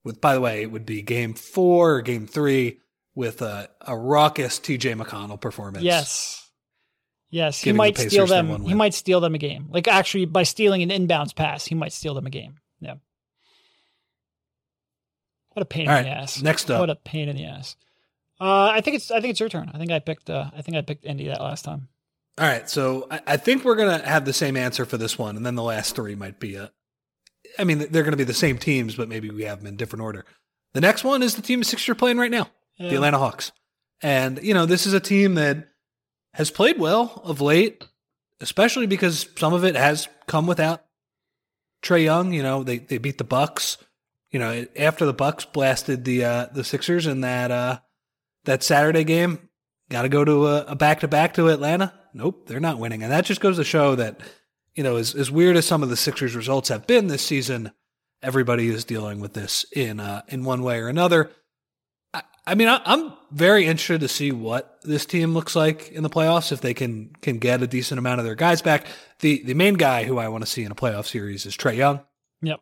[0.07, 2.79] with, by the way, it would be game four or game three
[3.17, 5.85] with a, a raucous TJ McConnell performance.
[5.85, 6.49] Yes.
[7.29, 7.61] Yes.
[7.61, 8.65] He might the steal them.
[8.65, 9.67] He might steal them a game.
[9.69, 12.55] Like actually by stealing an inbounds pass, he might steal them a game.
[12.81, 12.95] Yeah.
[15.55, 16.41] What a pain All in right, the ass.
[16.41, 16.79] Next up.
[16.79, 17.75] What a pain in the ass.
[18.41, 19.71] Uh, I think it's I think it's your turn.
[19.73, 21.89] I think I picked uh, I think I picked Indy that last time.
[22.39, 25.37] All right, so I, I think we're gonna have the same answer for this one,
[25.37, 26.71] and then the last three might be a,
[27.59, 29.77] I mean, they're going to be the same teams, but maybe we have them in
[29.77, 30.25] different order.
[30.75, 32.91] The next one is the team the Sixers are playing right now, yeah.
[32.91, 33.53] the Atlanta Hawks.
[34.03, 35.69] And, you know, this is a team that
[36.35, 37.87] has played well of late,
[38.41, 40.85] especially because some of it has come without
[41.81, 42.33] Trey Young.
[42.33, 43.79] You know, they, they beat the Bucks.
[44.31, 47.79] You know, after the Bucks blasted the uh, the Sixers in that uh,
[48.47, 49.49] that Saturday game,
[49.91, 51.93] got to go to a back to back to Atlanta.
[52.15, 54.21] Nope, they're not winning, and that just goes to show that
[54.77, 57.73] you know, as, as weird as some of the Sixers results have been this season,
[58.23, 61.33] everybody is dealing with this in uh, in one way or another.
[62.13, 66.03] I, I mean, I, am very interested to see what this team looks like in
[66.03, 68.87] the playoffs if they can can get a decent amount of their guys back.
[69.21, 71.77] The the main guy who I want to see in a playoff series is Trae
[71.77, 72.01] Young.
[72.43, 72.61] Yep.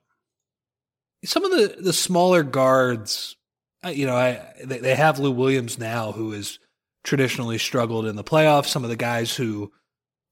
[1.24, 3.36] Some of the the smaller guards,
[3.90, 6.58] you know, I they, they have Lou Williams now, who has
[7.02, 8.66] traditionally struggled in the playoffs.
[8.66, 9.72] Some of the guys who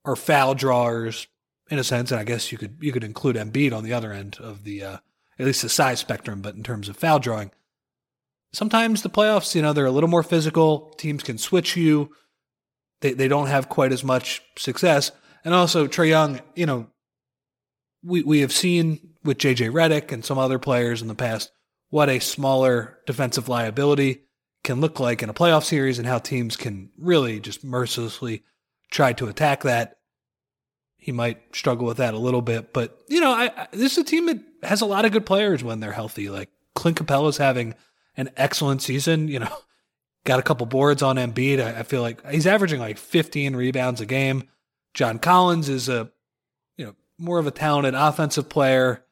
[0.05, 1.27] are foul drawers
[1.71, 4.13] in a sense, and I guess you could you could include Embiid on the other
[4.13, 4.97] end of the uh,
[5.39, 7.51] at least the size spectrum, but in terms of foul drawing,
[8.53, 10.91] sometimes the playoffs, you know, they're a little more physical.
[10.99, 12.11] Teams can switch you.
[13.01, 15.13] They they don't have quite as much success,
[15.45, 16.89] and also Trae Young, you know,
[18.03, 21.53] we we have seen with JJ Redick and some other players in the past
[21.93, 24.23] what a smaller defensive liability
[24.65, 28.43] can look like in a playoff series and how teams can really just mercilessly
[28.91, 29.99] try to attack that
[30.97, 32.73] he might struggle with that a little bit.
[32.73, 35.27] But you know, I, I, this is a team that has a lot of good
[35.27, 36.31] players when they're healthy.
[36.31, 37.75] Like Clint Capela's having
[38.17, 39.29] an excellent season.
[39.29, 39.55] You know,
[40.25, 41.63] got a couple boards on Embiid.
[41.63, 44.49] I, I feel like he's averaging like 15 rebounds a game.
[44.95, 46.11] John Collins is a
[46.79, 49.05] you know more of a talented offensive player.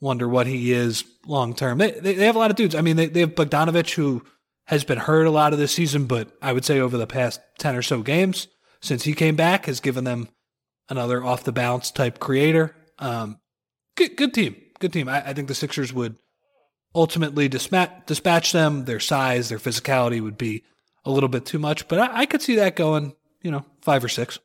[0.00, 1.78] Wonder what he is long term.
[1.78, 2.74] They, they, they have a lot of dudes.
[2.74, 4.22] I mean, they they have Bogdanovich who
[4.66, 7.40] has been hurt a lot of this season, but I would say over the past
[7.58, 8.48] 10 or so games
[8.80, 10.28] since he came back has given them
[10.88, 12.74] another off the bounce type creator.
[12.98, 13.40] Um,
[13.96, 14.56] good, good team.
[14.78, 15.08] Good team.
[15.08, 16.16] I, I think the Sixers would
[16.94, 18.84] ultimately dispatch, dispatch them.
[18.84, 20.64] Their size, their physicality would be
[21.04, 24.04] a little bit too much, but I, I could see that going, you know, five
[24.04, 24.38] or six.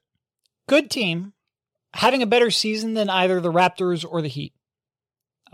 [0.68, 1.34] Good team,
[1.94, 4.54] having a better season than either the Raptors or the Heat.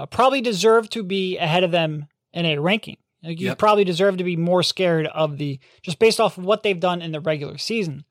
[0.01, 2.97] Uh, probably deserve to be ahead of them in a ranking.
[3.23, 3.59] Like you Yep.
[3.59, 7.01] probably deserve to be more scared of the just based off of what they've done
[7.01, 8.03] in the regular season.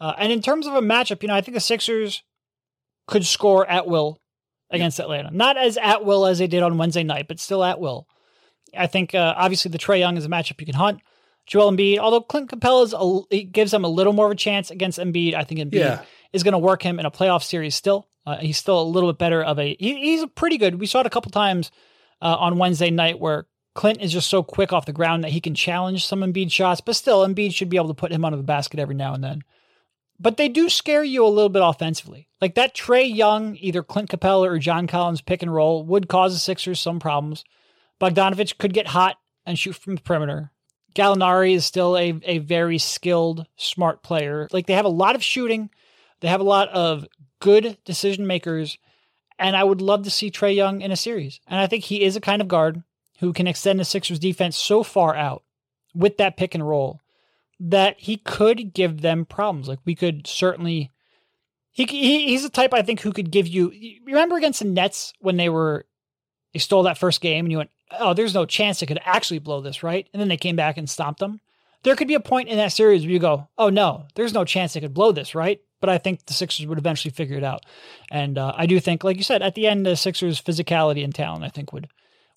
[0.00, 2.22] Uh, and in terms of a matchup, you know, I think the Sixers
[3.06, 4.18] could score at will
[4.70, 5.30] against Atlanta.
[5.30, 8.06] Not as at will as they did on Wednesday night, but still at will.
[8.76, 11.00] I think uh, obviously the Trae Young is a matchup you can hunt.
[11.46, 12.92] Joel Embiid, although Clint Capela
[13.30, 15.34] a, it gives them a little more of a chance against Embiid.
[15.34, 16.02] I think Embiid Yeah.
[16.32, 18.06] is going to work him in a playoff series still.
[18.24, 19.76] Uh, he's still a little bit better of a.
[19.78, 20.78] He, he's pretty good.
[20.80, 21.70] We saw it a couple times
[22.20, 25.40] uh, on Wednesday night where Clint is just so quick off the ground that he
[25.40, 28.36] can challenge some Embiid shots, but still Embiid should be able to put him under
[28.36, 29.42] the basket every now and then.
[30.20, 32.28] But they do scare you a little bit offensively.
[32.40, 36.32] Like that Trae Young, either Clint Capela or John Collins pick and roll would cause
[36.32, 37.44] the Sixers some problems.
[38.00, 40.52] Bogdanovich could get hot and shoot from the perimeter.
[40.94, 44.48] Gallinari is still a, a very skilled, smart player.
[44.52, 45.70] Like they have a lot of shooting,
[46.20, 47.06] they have a lot of
[47.42, 48.78] good decision makers,
[49.38, 51.40] and I would love to see Trae Young in a series.
[51.48, 52.82] And I think he is a kind of guard
[53.18, 55.42] who can extend the Sixers defense so far out
[55.94, 57.00] with that pick and roll
[57.60, 59.68] that he could give them problems.
[59.68, 60.90] Like we could certainly.
[61.74, 63.72] He, he he's the type I think who could give you.
[64.06, 65.86] Remember against the Nets when they were
[66.52, 69.38] they stole that first game and you went, oh, there's no chance they could actually
[69.38, 70.06] blow this, right?
[70.12, 71.40] And then they came back and stomped them.
[71.82, 74.44] There could be a point in that series where you go, oh no, there's no
[74.44, 75.60] chance they could blow this, right?
[75.82, 77.66] But I think the Sixers would eventually figure it out,
[78.10, 81.14] and uh, I do think, like you said, at the end, the Sixers' physicality and
[81.14, 81.88] talent, I think, would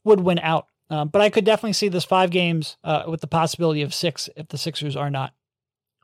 [0.04, 0.68] would win out.
[0.90, 4.30] Um, but I could definitely see this five games uh, with the possibility of six
[4.36, 5.34] if the Sixers are not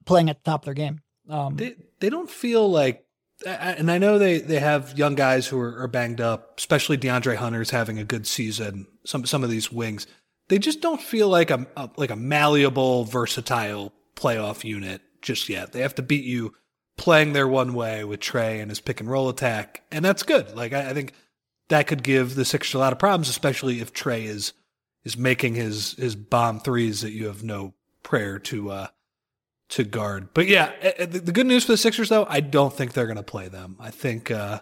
[0.05, 1.01] playing at the top of their game.
[1.29, 3.05] Um, They they don't feel like,
[3.45, 7.37] and I know they they have young guys who are, are banged up, especially DeAndre
[7.37, 8.87] Hunter's having a good season.
[9.03, 10.05] Some some of these wings,
[10.49, 15.71] they just don't feel like a, a like a malleable, versatile playoff unit just yet.
[15.71, 16.53] They have to beat you
[16.97, 20.55] playing their one way with Trae and his pick and roll attack, and that's good.
[20.55, 21.13] Like I, I think
[21.69, 24.53] that could give the Sixers a lot of problems, especially if Trae is
[25.03, 27.73] is making his his bomb threes that you have no
[28.03, 28.87] prayer to uh
[29.69, 30.29] to guard.
[30.33, 33.17] But yeah, the the good news for the Sixers though, I don't think they're going
[33.17, 33.77] to play them.
[33.79, 34.61] I think uh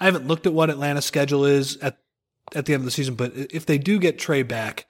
[0.00, 1.98] I haven't looked at what Atlanta's schedule is at
[2.54, 4.86] at the end of the season, but if they do get Trae back,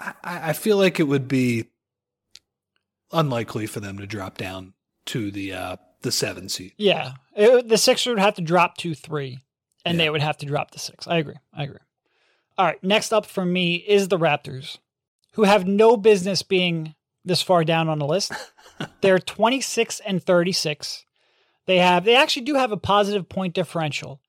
[0.00, 1.66] I, I feel like it would be
[3.12, 4.74] unlikely for them to drop down
[5.08, 6.72] to the uh the seven seed.
[6.78, 9.38] Yeah, It- the Sixers would have to drop to three,
[9.84, 10.04] and Yeah.
[10.04, 11.06] they would have to drop to six.
[11.08, 11.34] I agree.
[11.52, 11.78] I agree.
[12.56, 14.78] All right, next up for me is the Raptors,
[15.32, 16.94] who have no business being
[17.24, 18.32] this far down on the list.
[19.00, 21.04] They're 26 and 36.
[21.66, 24.20] They have they actually do have a positive point differential.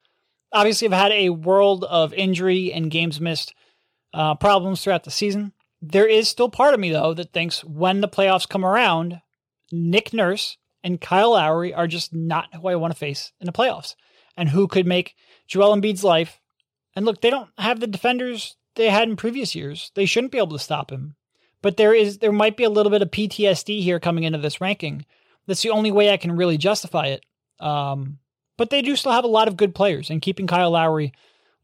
[0.51, 3.53] Obviously, have had a world of injury and games missed
[4.13, 5.53] uh, problems throughout the season.
[5.81, 9.21] There is still part of me though that thinks when the playoffs come around,
[9.71, 13.51] Nick Nurse and Kyle Lowry are just not who I want to face in the
[13.51, 13.95] playoffs,
[14.37, 15.15] and who could make
[15.47, 16.39] Joel Embiid's life.
[16.95, 19.91] And look, they don't have the defenders they had in previous years.
[19.95, 21.15] They shouldn't be able to stop him.
[21.61, 24.61] But there is there might be a little bit of PTSD here coming into this
[24.61, 25.05] ranking.
[25.45, 27.25] That's the only way I can really justify it.
[27.59, 28.19] Um,
[28.57, 31.13] but they do still have a lot of good players, and keeping Kyle Lowry,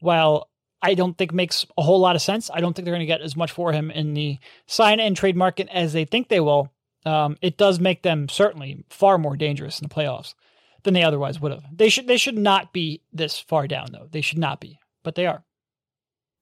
[0.00, 0.50] while
[0.82, 2.50] I don't think makes a whole lot of sense.
[2.52, 5.16] I don't think they're going to get as much for him in the sign and
[5.16, 6.70] trade market as they think they will.
[7.06, 10.34] Um, it does make them certainly far more dangerous in the playoffs
[10.82, 11.64] than they otherwise would have.
[11.72, 14.08] They should they should not be this far down though.
[14.10, 15.44] They should not be, but they are.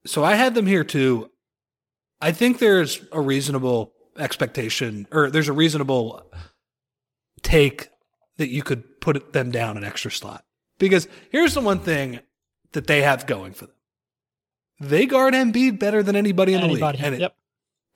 [0.07, 1.31] So I had them here too.
[2.21, 6.23] I think there's a reasonable expectation, or there's a reasonable
[7.43, 7.89] take
[8.39, 10.45] that you could put them down an extra slot.
[10.79, 12.21] Because here's the one thing
[12.73, 13.77] that they have going for them:
[14.81, 16.97] they guard Embiid better than anybody in the league.
[16.99, 17.37] And yep.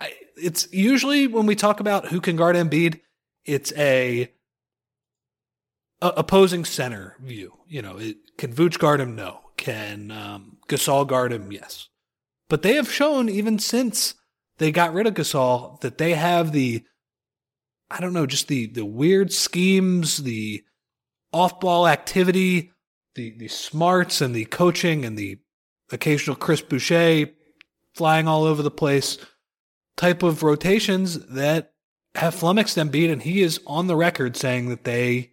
[0.00, 3.00] I, it's usually when we talk about who can guard Embiid,
[3.44, 4.30] it's a,
[6.00, 7.54] a opposing center view.
[7.66, 9.16] You know, it, can Vooch guard him?
[9.16, 9.40] No.
[9.56, 11.50] Can um, Gasol guard him?
[11.50, 11.88] Yes.
[12.48, 14.14] But they have shown even since
[14.58, 16.84] they got rid of Gasol that they have the,
[17.90, 20.62] I don't know, just the the weird schemes, the
[21.32, 22.72] off-ball activity,
[23.14, 25.38] the the smarts and the coaching and the
[25.90, 27.30] occasional Chris Boucher
[27.94, 29.18] flying all over the place
[29.98, 31.72] type of rotations that
[32.14, 35.32] have flummoxed Embiid, and he is on the record saying that they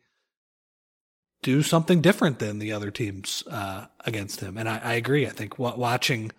[1.42, 4.58] do something different than the other teams uh, against him.
[4.58, 5.26] And I, I agree.
[5.26, 6.32] I think watching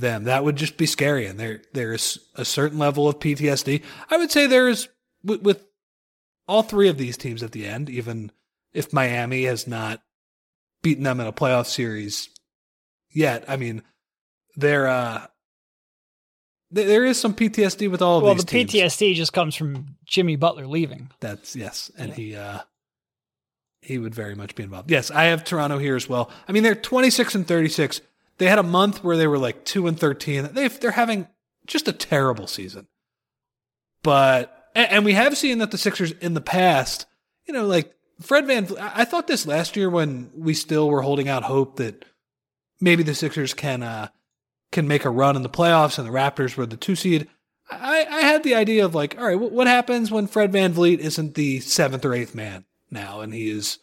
[0.00, 0.24] them.
[0.24, 1.26] That would just be scary.
[1.26, 3.82] And there there's a certain level of PTSD.
[4.10, 4.88] I would say there is
[5.24, 5.66] with, with
[6.46, 8.30] all three of these teams at the end, even
[8.72, 10.02] if Miami has not
[10.82, 12.30] beaten them in a playoff series
[13.10, 13.44] yet.
[13.48, 13.82] I mean,
[14.56, 15.26] there uh
[16.70, 18.72] there is some PTSD with all of well, these Well, the teams.
[18.96, 21.10] PTSD just comes from Jimmy Butler leaving.
[21.20, 22.14] That's yes, and Yeah.
[22.14, 22.58] he uh
[23.80, 24.90] he would very much be involved.
[24.90, 26.30] Yes, I have Toronto here as well.
[26.48, 28.00] I mean, they're 26 and 36.
[28.38, 30.50] They had a month where they were like 2 and 13.
[30.52, 31.26] They they're having
[31.66, 32.86] just a terrible season.
[34.02, 37.06] But and, and we have seen that the Sixers in the past,
[37.46, 41.28] you know, like Fred Van I thought this last year when we still were holding
[41.28, 42.04] out hope that
[42.80, 44.08] maybe the Sixers can uh
[44.72, 47.28] can make a run in the playoffs and the Raptors were the 2 seed.
[47.70, 51.34] I, I had the idea of like, all right, what, happens when Fred VanVleet isn't
[51.34, 53.78] the seventh or eighth man now and he is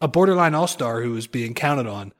[0.00, 2.12] a borderline all star who is being counted on?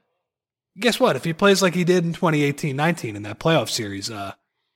[0.78, 1.14] Guess what?
[1.16, 4.32] If he plays like he did in 2018 19 in that playoff series, uh,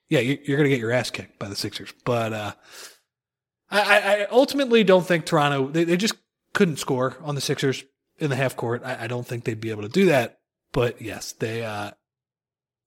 [0.08, 1.92] yeah, you, you're going to get your ass kicked by the Sixers.
[2.04, 2.52] But uh,
[3.70, 6.14] I, I- I ultimately don't think Toronto, they, they just
[6.54, 7.84] couldn't score on the Sixers
[8.18, 8.82] in the half court.
[8.84, 10.38] I, I don't think they'd be able to do that.
[10.72, 11.92] But yes, they, uh,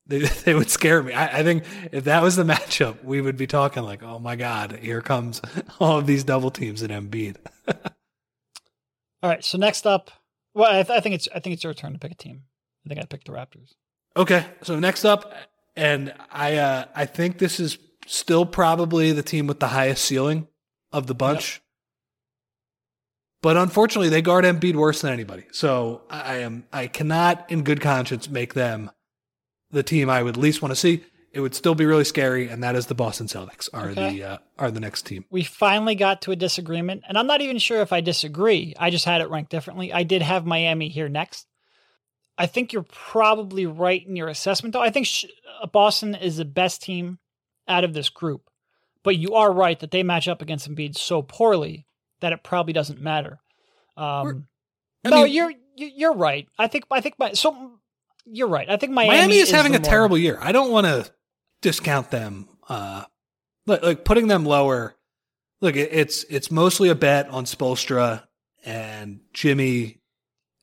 [0.07, 1.13] they, they would scare me.
[1.13, 4.35] I, I think if that was the matchup, we would be talking like, oh my
[4.35, 5.41] God, here comes
[5.79, 7.37] all of these double teams in Embiid.
[7.67, 9.43] All right.
[9.43, 10.11] So next up,
[10.53, 12.43] well, I, th- I think it's I think it's your turn to pick a team.
[12.85, 13.75] I think I picked the Raptors.
[14.17, 15.33] Okay, so next up,
[15.75, 20.47] and I uh, I think this is still probably the team with the highest ceiling
[20.91, 21.61] of the bunch.
[23.41, 25.45] But unfortunately, they guard Embiid worse than anybody.
[25.51, 28.91] So I am I cannot, in good conscience, make them
[29.71, 31.03] the team I would least want to see.
[31.33, 34.17] It would still be really scary, and that is the Boston Celtics are Okay.
[34.17, 35.23] the uh, are the next team.
[35.29, 38.73] We finally got to a disagreement, and I'm not even sure if I disagree.
[38.77, 39.93] I just had it ranked differently.
[39.93, 41.47] I did have Miami here next.
[42.37, 44.81] I think you're probably right in your assessment, though.
[44.81, 45.25] I think sh-
[45.61, 47.19] uh, Boston is the best team
[47.67, 48.49] out of this group,
[49.03, 51.85] but you are right that they match up against Embiid so poorly
[52.19, 53.39] that it probably doesn't matter.
[53.95, 54.47] Um,
[55.05, 56.47] no, mean- you're you- you're right.
[56.59, 57.79] I think I think my so
[58.25, 58.69] you're right.
[58.69, 60.37] I think Miami, Miami, is, having a more- terrible year.
[60.41, 61.09] I don't want to
[61.61, 62.47] discount them.
[62.67, 63.03] Uh,
[63.65, 64.95] like, like putting them lower.
[65.61, 68.23] Look, it, it's it's mostly a bet on Spoelstra
[68.65, 69.99] and Jimmy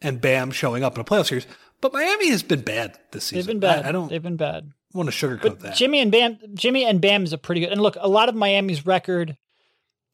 [0.00, 1.46] and Bam showing up in a playoff series.
[1.80, 3.36] But Miami has been bad this season.
[3.38, 3.84] They've been bad.
[3.84, 4.72] I, I don't They've been bad.
[4.92, 5.76] want to sugarcoat But that.
[5.76, 7.70] Jimmy and Bam, Jimmy and Bam is a pretty good.
[7.70, 9.36] And look, a lot of Miami's record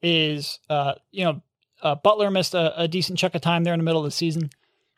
[0.03, 1.40] is, uh, you know,
[1.82, 4.11] uh, Butler missed a, a decent chunk of time there in the middle of the
[4.11, 4.51] season.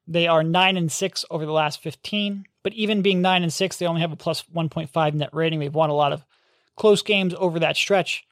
[0.07, 2.45] They are nine and six over the last fifteen.
[2.63, 5.31] But even being nine and six, they only have a plus one point five net
[5.33, 5.61] rating.
[5.61, 6.25] They've won a lot of
[6.77, 8.25] close games over that stretch.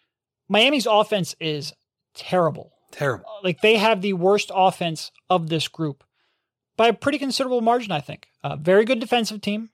[0.49, 1.73] Miami's offense is
[2.15, 2.73] terrible.
[2.91, 3.27] Terrible.
[3.43, 6.05] Like they have the worst offense of this group
[6.77, 8.29] by a pretty considerable margin, I think.
[8.43, 9.71] Uh, very good defensive team.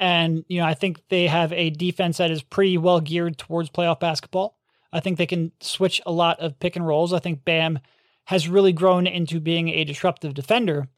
[0.00, 3.70] And, you know, I think they have a defense that is pretty well geared towards
[3.70, 4.58] playoff basketball.
[4.92, 7.12] I think they can switch a lot of pick and rolls.
[7.12, 7.78] I think Bam
[8.26, 10.88] has really grown into being a disruptive defender.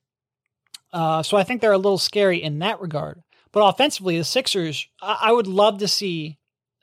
[0.93, 3.23] Uh, so I think they're a little scary in that regard.
[3.53, 6.39] But offensively, the Sixers, I, I would love to see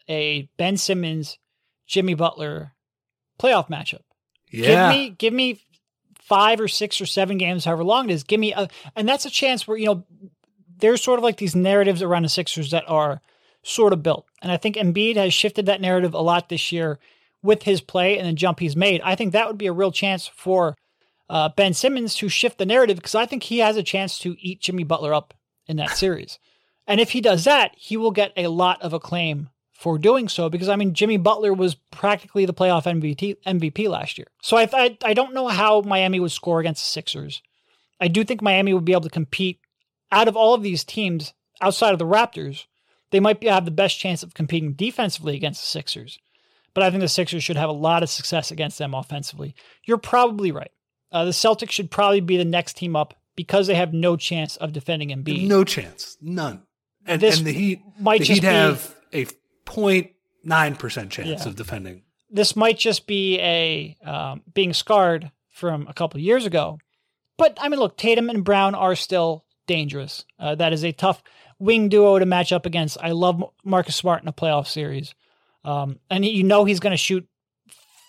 [0.10, 1.38] a Ben Simmons,
[1.88, 2.74] Jimmy Butler
[3.40, 4.02] playoff matchup.
[4.50, 4.92] Yeah.
[4.92, 5.62] Give me give me
[6.20, 8.24] five or six or seven games, however long it is.
[8.24, 10.06] Give me a and that's a chance where, you know,
[10.78, 13.22] there's sort of like these narratives around the Sixers that are
[13.64, 14.26] sort of built.
[14.42, 17.00] And I think Embiid has shifted that narrative a lot this year
[17.42, 19.02] with his play and the jump he's made.
[19.02, 20.76] I think that would be a real chance for
[21.30, 24.36] uh, Ben Simmons to shift the narrative because I think he has a chance to
[24.40, 25.34] eat Jimmy Butler up
[25.68, 26.40] in that series.
[26.86, 30.50] And if he does that, he will get a lot of acclaim for doing so
[30.50, 34.28] because I mean Jimmy Butler was practically the playoff MVP MVP last year.
[34.42, 37.42] So I I, I don't know how Miami would score against the Sixers.
[38.00, 39.60] I do think Miami would be able to compete
[40.12, 42.66] out of all of these teams outside of the Raptors.
[43.12, 46.18] They might be, have the best chance of competing defensively against the Sixers.
[46.74, 49.56] But I think the Sixers should have a lot of success against them offensively.
[49.86, 50.72] You're probably right.
[51.14, 54.58] Uh, the Celtics should probably be the next team up because they have no chance
[54.58, 55.48] of defending Embiid.
[55.48, 56.18] No chance.
[56.22, 56.64] None.
[57.06, 59.26] And, This and the Heat, might the just Heat be- have a
[59.66, 61.48] 0.9% chance Yeah.
[61.48, 62.02] of defending.
[62.30, 66.80] this might just be a um, being scarred from a couple of years ago.
[67.38, 70.26] But I mean, look, Tatum and Brown are still dangerous.
[70.40, 71.22] Uh, that is a tough
[71.60, 72.98] wing duo to match up against.
[73.02, 75.14] I love Marcus Smart in a playoff series,
[75.64, 77.28] um, and you know he's going to shoot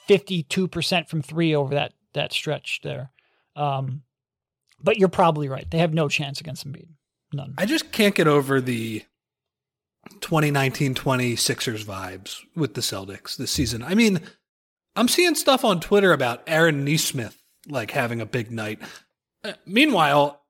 [0.06, 3.10] fifty-two percent from three over that that stretch there.
[3.56, 4.02] Um,
[4.82, 6.88] but you're probably right; they have no chance against Embiid.
[7.32, 7.54] None.
[7.58, 9.02] I just can't get over the
[10.20, 13.82] 2019-20 Sixers vibes with the Celtics this season.
[13.82, 14.20] I mean,
[14.94, 17.36] I'm seeing stuff on Twitter about Aaron Nesmith
[17.66, 18.78] like having a big night.
[19.42, 20.42] Uh, meanwhile,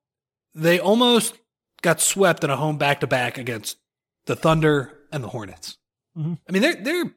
[0.55, 1.39] they almost
[1.83, 3.77] got swept in a home back-to-back against
[4.27, 5.77] the Thunder, and the Hornets.
[6.17, 6.39] Mhm.
[6.49, 7.15] I mean, they're they're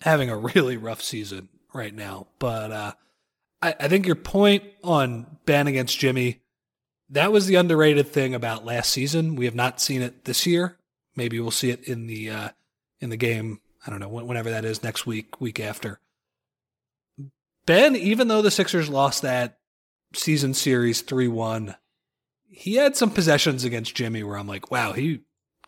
[0.00, 2.28] having a really rough season right now.
[2.38, 2.92] But uh,
[3.62, 6.42] I, I think your point on Ben against Jimmy,
[7.10, 9.36] that was the underrated thing about last season.
[9.36, 10.78] We have not seen it this year.
[11.16, 12.48] Maybe we'll see it in the uh,
[13.00, 13.60] in the game.
[13.86, 16.00] I don't know whenever that is next week, week after.
[17.66, 19.58] Ben, even though the Sixers lost that
[20.14, 21.76] season series three one,
[22.48, 25.20] he had some possessions against Jimmy where I'm like, wow, he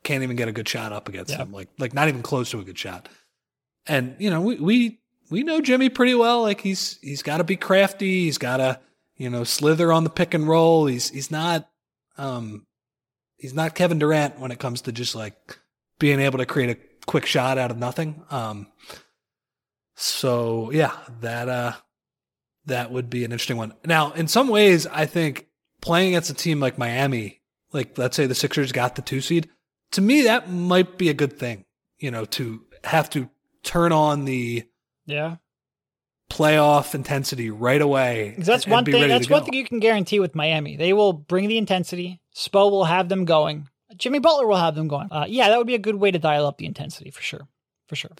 [0.02, 1.38] can't even get a good shot up against Yeah.
[1.38, 1.52] him.
[1.52, 3.08] Like like not even close to a good shot.
[3.86, 5.00] And you know, we we
[5.30, 6.42] we know Jimmy pretty well.
[6.42, 8.24] Like he's he's got to be crafty.
[8.24, 8.80] He's got to
[9.16, 10.86] you know slither on the pick and roll.
[10.86, 11.68] He's he's not
[12.18, 12.66] um
[13.36, 15.58] he's not Kevin Durant when it comes to just like
[15.98, 18.22] being able to create a quick shot out of nothing.
[18.30, 18.66] Um
[19.94, 21.72] so yeah, that uh
[22.66, 23.74] that would be an interesting one.
[23.84, 25.46] Now, in some ways, I think
[25.80, 27.40] playing against a team like Miami,
[27.72, 29.48] like let's say the Sixers got the two seed,
[29.92, 31.64] to me that might be a good thing.
[31.98, 33.30] You know, to have to
[33.62, 34.64] turn on the
[35.06, 35.36] Yeah.
[36.30, 38.34] playoff intensity right away.
[38.38, 39.08] that's and one be thing.
[39.08, 40.76] That's one thing you can guarantee with Miami.
[40.76, 42.20] They will bring the intensity.
[42.34, 43.68] Spo will have them going.
[43.96, 45.08] Jimmy Butler will have them going.
[45.10, 47.46] Uh, yeah, that would be a good way to dial up the intensity for sure.
[47.86, 48.10] For sure.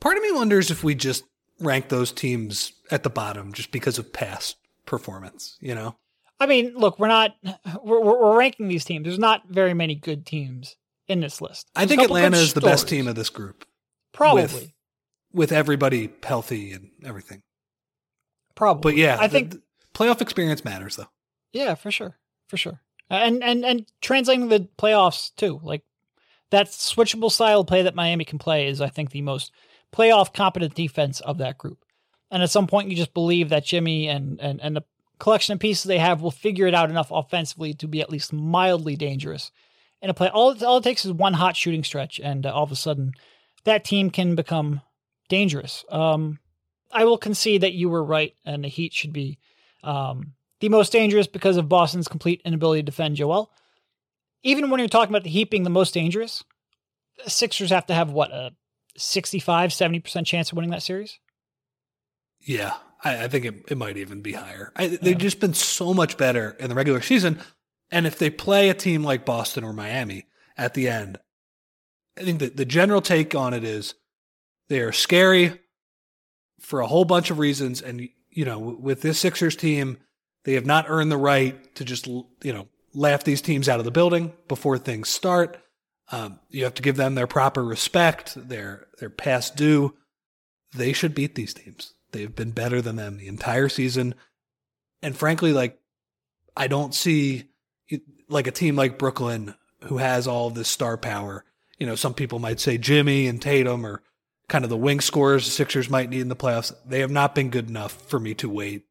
[0.00, 1.24] Part of me wonders if we just
[1.60, 5.58] rank those teams at the bottom just because of past performance.
[5.60, 5.96] You know,
[6.40, 7.36] I mean, look, we're not
[7.84, 9.04] we're, we're ranking these teams.
[9.04, 10.76] There's not very many good teams
[11.06, 11.68] in this list.
[11.76, 13.66] I There's a think Atlanta is the best team of this group
[14.12, 14.72] Probably, with-
[15.32, 17.42] with everybody healthy and everything.
[18.54, 18.92] probably.
[18.92, 19.56] But yeah, I think
[19.94, 21.08] playoff experience matters though.
[21.52, 22.18] Yeah, for sure,
[22.48, 25.82] for sure, and and and translating the playoffs too, like
[26.50, 29.52] that switchable style of play that Miami can play is, I think, the most
[29.92, 31.84] playoff competent defense of that group.
[32.30, 34.84] And at some point, you just believe that Jimmy and and and the
[35.18, 38.32] collection of pieces they have will figure it out enough offensively to be at least
[38.32, 39.50] mildly dangerous
[40.00, 40.28] in a play.
[40.28, 42.76] All it, all it takes is one hot shooting stretch, and uh, all of a
[42.76, 43.12] sudden,
[43.64, 44.80] that team can become
[45.30, 45.84] dangerous.
[45.88, 46.38] Um,
[46.92, 49.38] I will concede that you were right, and the Heat should be
[49.82, 53.50] um, the most dangerous because of Boston's complete inability to defend Joel.
[54.42, 56.44] Even when you're talking about the Heat being the most dangerous,
[57.24, 58.50] the Sixers have to have what a
[58.96, 61.18] 65, 70% chance of winning that series.
[62.40, 62.74] Yeah,
[63.04, 64.72] I, I think it, it might even be higher.
[64.76, 65.14] I, they've Yeah.
[65.14, 67.40] just been so much better in the regular season,
[67.90, 70.26] and if they play a team like Boston or Miami
[70.56, 71.18] at the end,
[72.18, 73.94] I think that the general take on it is
[74.70, 75.52] they are scary
[76.60, 79.98] for a whole bunch of reasons, and you know, with this Sixers team,
[80.44, 83.84] they have not earned the right to just you know laugh these teams out of
[83.84, 85.58] the building before things start.
[86.12, 89.96] Um, you have to give them their proper respect, their their past due.
[90.74, 91.94] They should beat these teams.
[92.12, 94.14] They've been better than them the entire season,
[95.02, 95.80] and frankly, like
[96.56, 97.50] I don't see
[98.28, 99.56] like a team like Brooklyn
[99.86, 101.44] who has all this star power.
[101.76, 104.02] You know, some people might say Jimmy and Tatum are
[104.50, 106.74] kind of the wing scorers the Sixers might need in the playoffs.
[106.84, 108.84] They have not been good enough for me to weight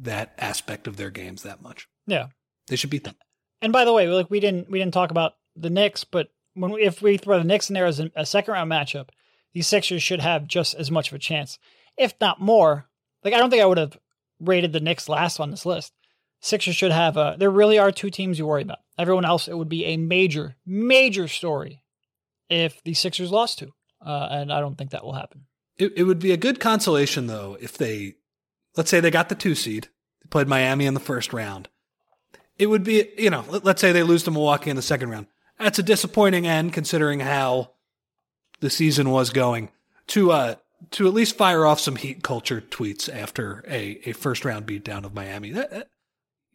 [0.00, 1.86] that aspect of their games that much.
[2.06, 2.28] Yeah.
[2.66, 3.16] They should beat them.
[3.60, 6.72] And by the way, like we didn't we didn't talk about the Knicks, but when
[6.72, 9.10] we, if we throw the Knicks in there as a, a second round matchup,
[9.52, 11.58] these Sixers should have just as much of a chance,
[11.98, 12.88] if not more.
[13.22, 13.98] Like I don't think I would have
[14.40, 15.92] rated the Knicks last on this list.
[16.40, 17.18] Sixers should have.
[17.18, 18.78] Uh, there really are two teams you worry about.
[18.98, 21.82] Everyone else, it would be a major, major story
[22.48, 23.72] if the Sixers lost to,
[24.04, 25.46] uh, and I don't think that will happen.
[25.78, 28.14] It, it would be a good consolation though if they,
[28.76, 29.88] let's say they got the two seed,
[30.22, 31.68] they played Miami in the first round.
[32.58, 35.10] It would be, you know, let, let's say they lose to Milwaukee in the second
[35.10, 35.26] round.
[35.58, 37.70] That's a disappointing end considering how
[38.60, 39.70] the season was going.
[40.08, 40.54] To uh,
[40.92, 45.04] to at least fire off some heat culture tweets after a, a first round beatdown
[45.04, 45.50] of Miami.
[45.52, 45.88] That, that-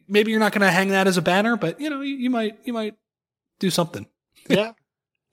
[0.08, 2.30] maybe you're not going to hang that as a banner, but you know, you, you
[2.30, 2.94] might you might
[3.58, 4.06] do something.
[4.48, 4.72] yeah,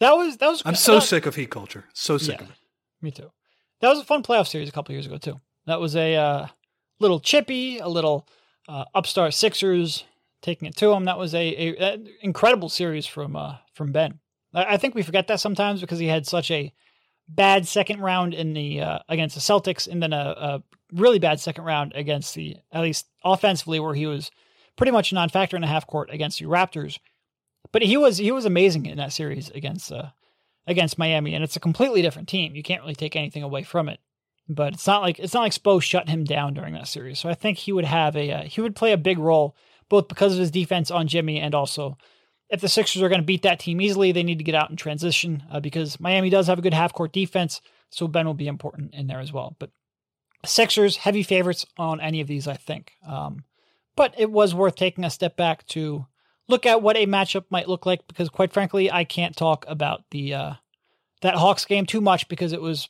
[0.04, 0.62] that was that was.
[0.66, 1.86] I'm so sick of heat culture.
[1.94, 2.46] So sick Yeah.
[2.46, 2.58] of it.
[3.02, 3.32] Me too.
[3.82, 5.40] That was a fun playoff series a couple years ago too.
[5.66, 6.48] That was a uh,
[7.00, 8.28] little chippy, a little
[8.68, 10.06] uh, upstart Sixers
[10.42, 11.06] taking it to them.
[11.06, 14.20] That was a, a, a incredible series from uh, from Ben.
[14.54, 16.74] I, I think we forget that sometimes because he had such a
[17.28, 21.40] bad second round in the uh, against the Celtics, and then a, a really bad
[21.40, 24.32] second round against the at least offensively, where he was
[24.76, 27.00] pretty much a non-factor in a half court against the Raptors.
[27.74, 30.12] But he was he was amazing in that series against uh,
[30.66, 32.56] against Miami, and it's a completely different team.
[32.56, 34.00] You can't really take anything away from it.
[34.48, 37.20] But it's not like it's not like Spo shut him down during that series.
[37.20, 39.58] So I think he would have a uh, he would play a big role
[39.90, 41.98] both because of his defense on Jimmy and also
[42.54, 44.70] if the Sixers are going to beat that team easily, they need to get out
[44.70, 47.62] in transition uh, because Miami does have a good half court defense.
[47.90, 49.56] So Ben will be important in there as well.
[49.58, 49.72] But
[50.46, 52.92] Sixers heavy favorites on any of these, I think.
[53.08, 53.46] Um,
[53.96, 56.06] but it was worth taking a step back to
[56.54, 60.04] look at what a matchup might look like because, quite frankly, I can't talk about
[60.12, 60.54] the uh,
[61.22, 62.90] that Hawks game too much because it was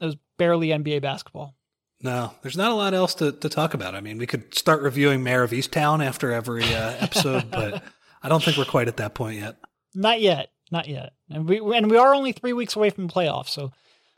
[0.00, 1.54] it was barely NBA basketball.
[2.02, 3.94] No, there's not a lot else to, to talk about.
[3.94, 7.82] I mean, we could start reviewing Mare of Easttown after every uh, episode, but
[8.22, 9.56] I don't think we're quite at that point yet.
[9.94, 13.12] Not yet, not yet, and we and we are only three weeks away from the
[13.12, 13.72] playoffs, so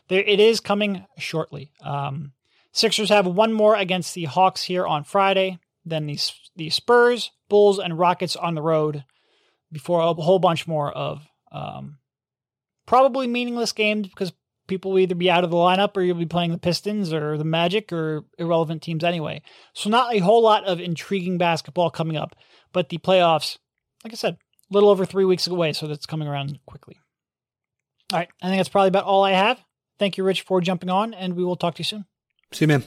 [0.09, 1.73] there it is coming shortly.
[1.83, 2.33] Um,
[2.73, 5.59] Sixers have one more against the Hawks here on Friday.
[5.85, 6.19] Then the
[6.55, 9.05] the Spurs, Bulls, and Rockets on the road
[9.71, 11.99] before a whole bunch more of um,
[12.87, 14.33] probably meaningless games because
[14.67, 17.37] people will either be out of the lineup or you'll be playing the Pistons or
[17.37, 19.43] the Magic or irrelevant teams anyway.
[19.75, 22.37] So not a whole lot of intriguing basketball coming up,
[22.73, 23.59] but the playoffs,
[24.05, 24.35] like I said,
[24.71, 26.99] a little over three weeks away, so that's coming around quickly.
[28.13, 29.63] All right, I think that's probably about all I have.
[29.99, 32.05] Thank you, Rich, for jumping on, and we will talk to you soon.
[32.53, 32.85] See you, man.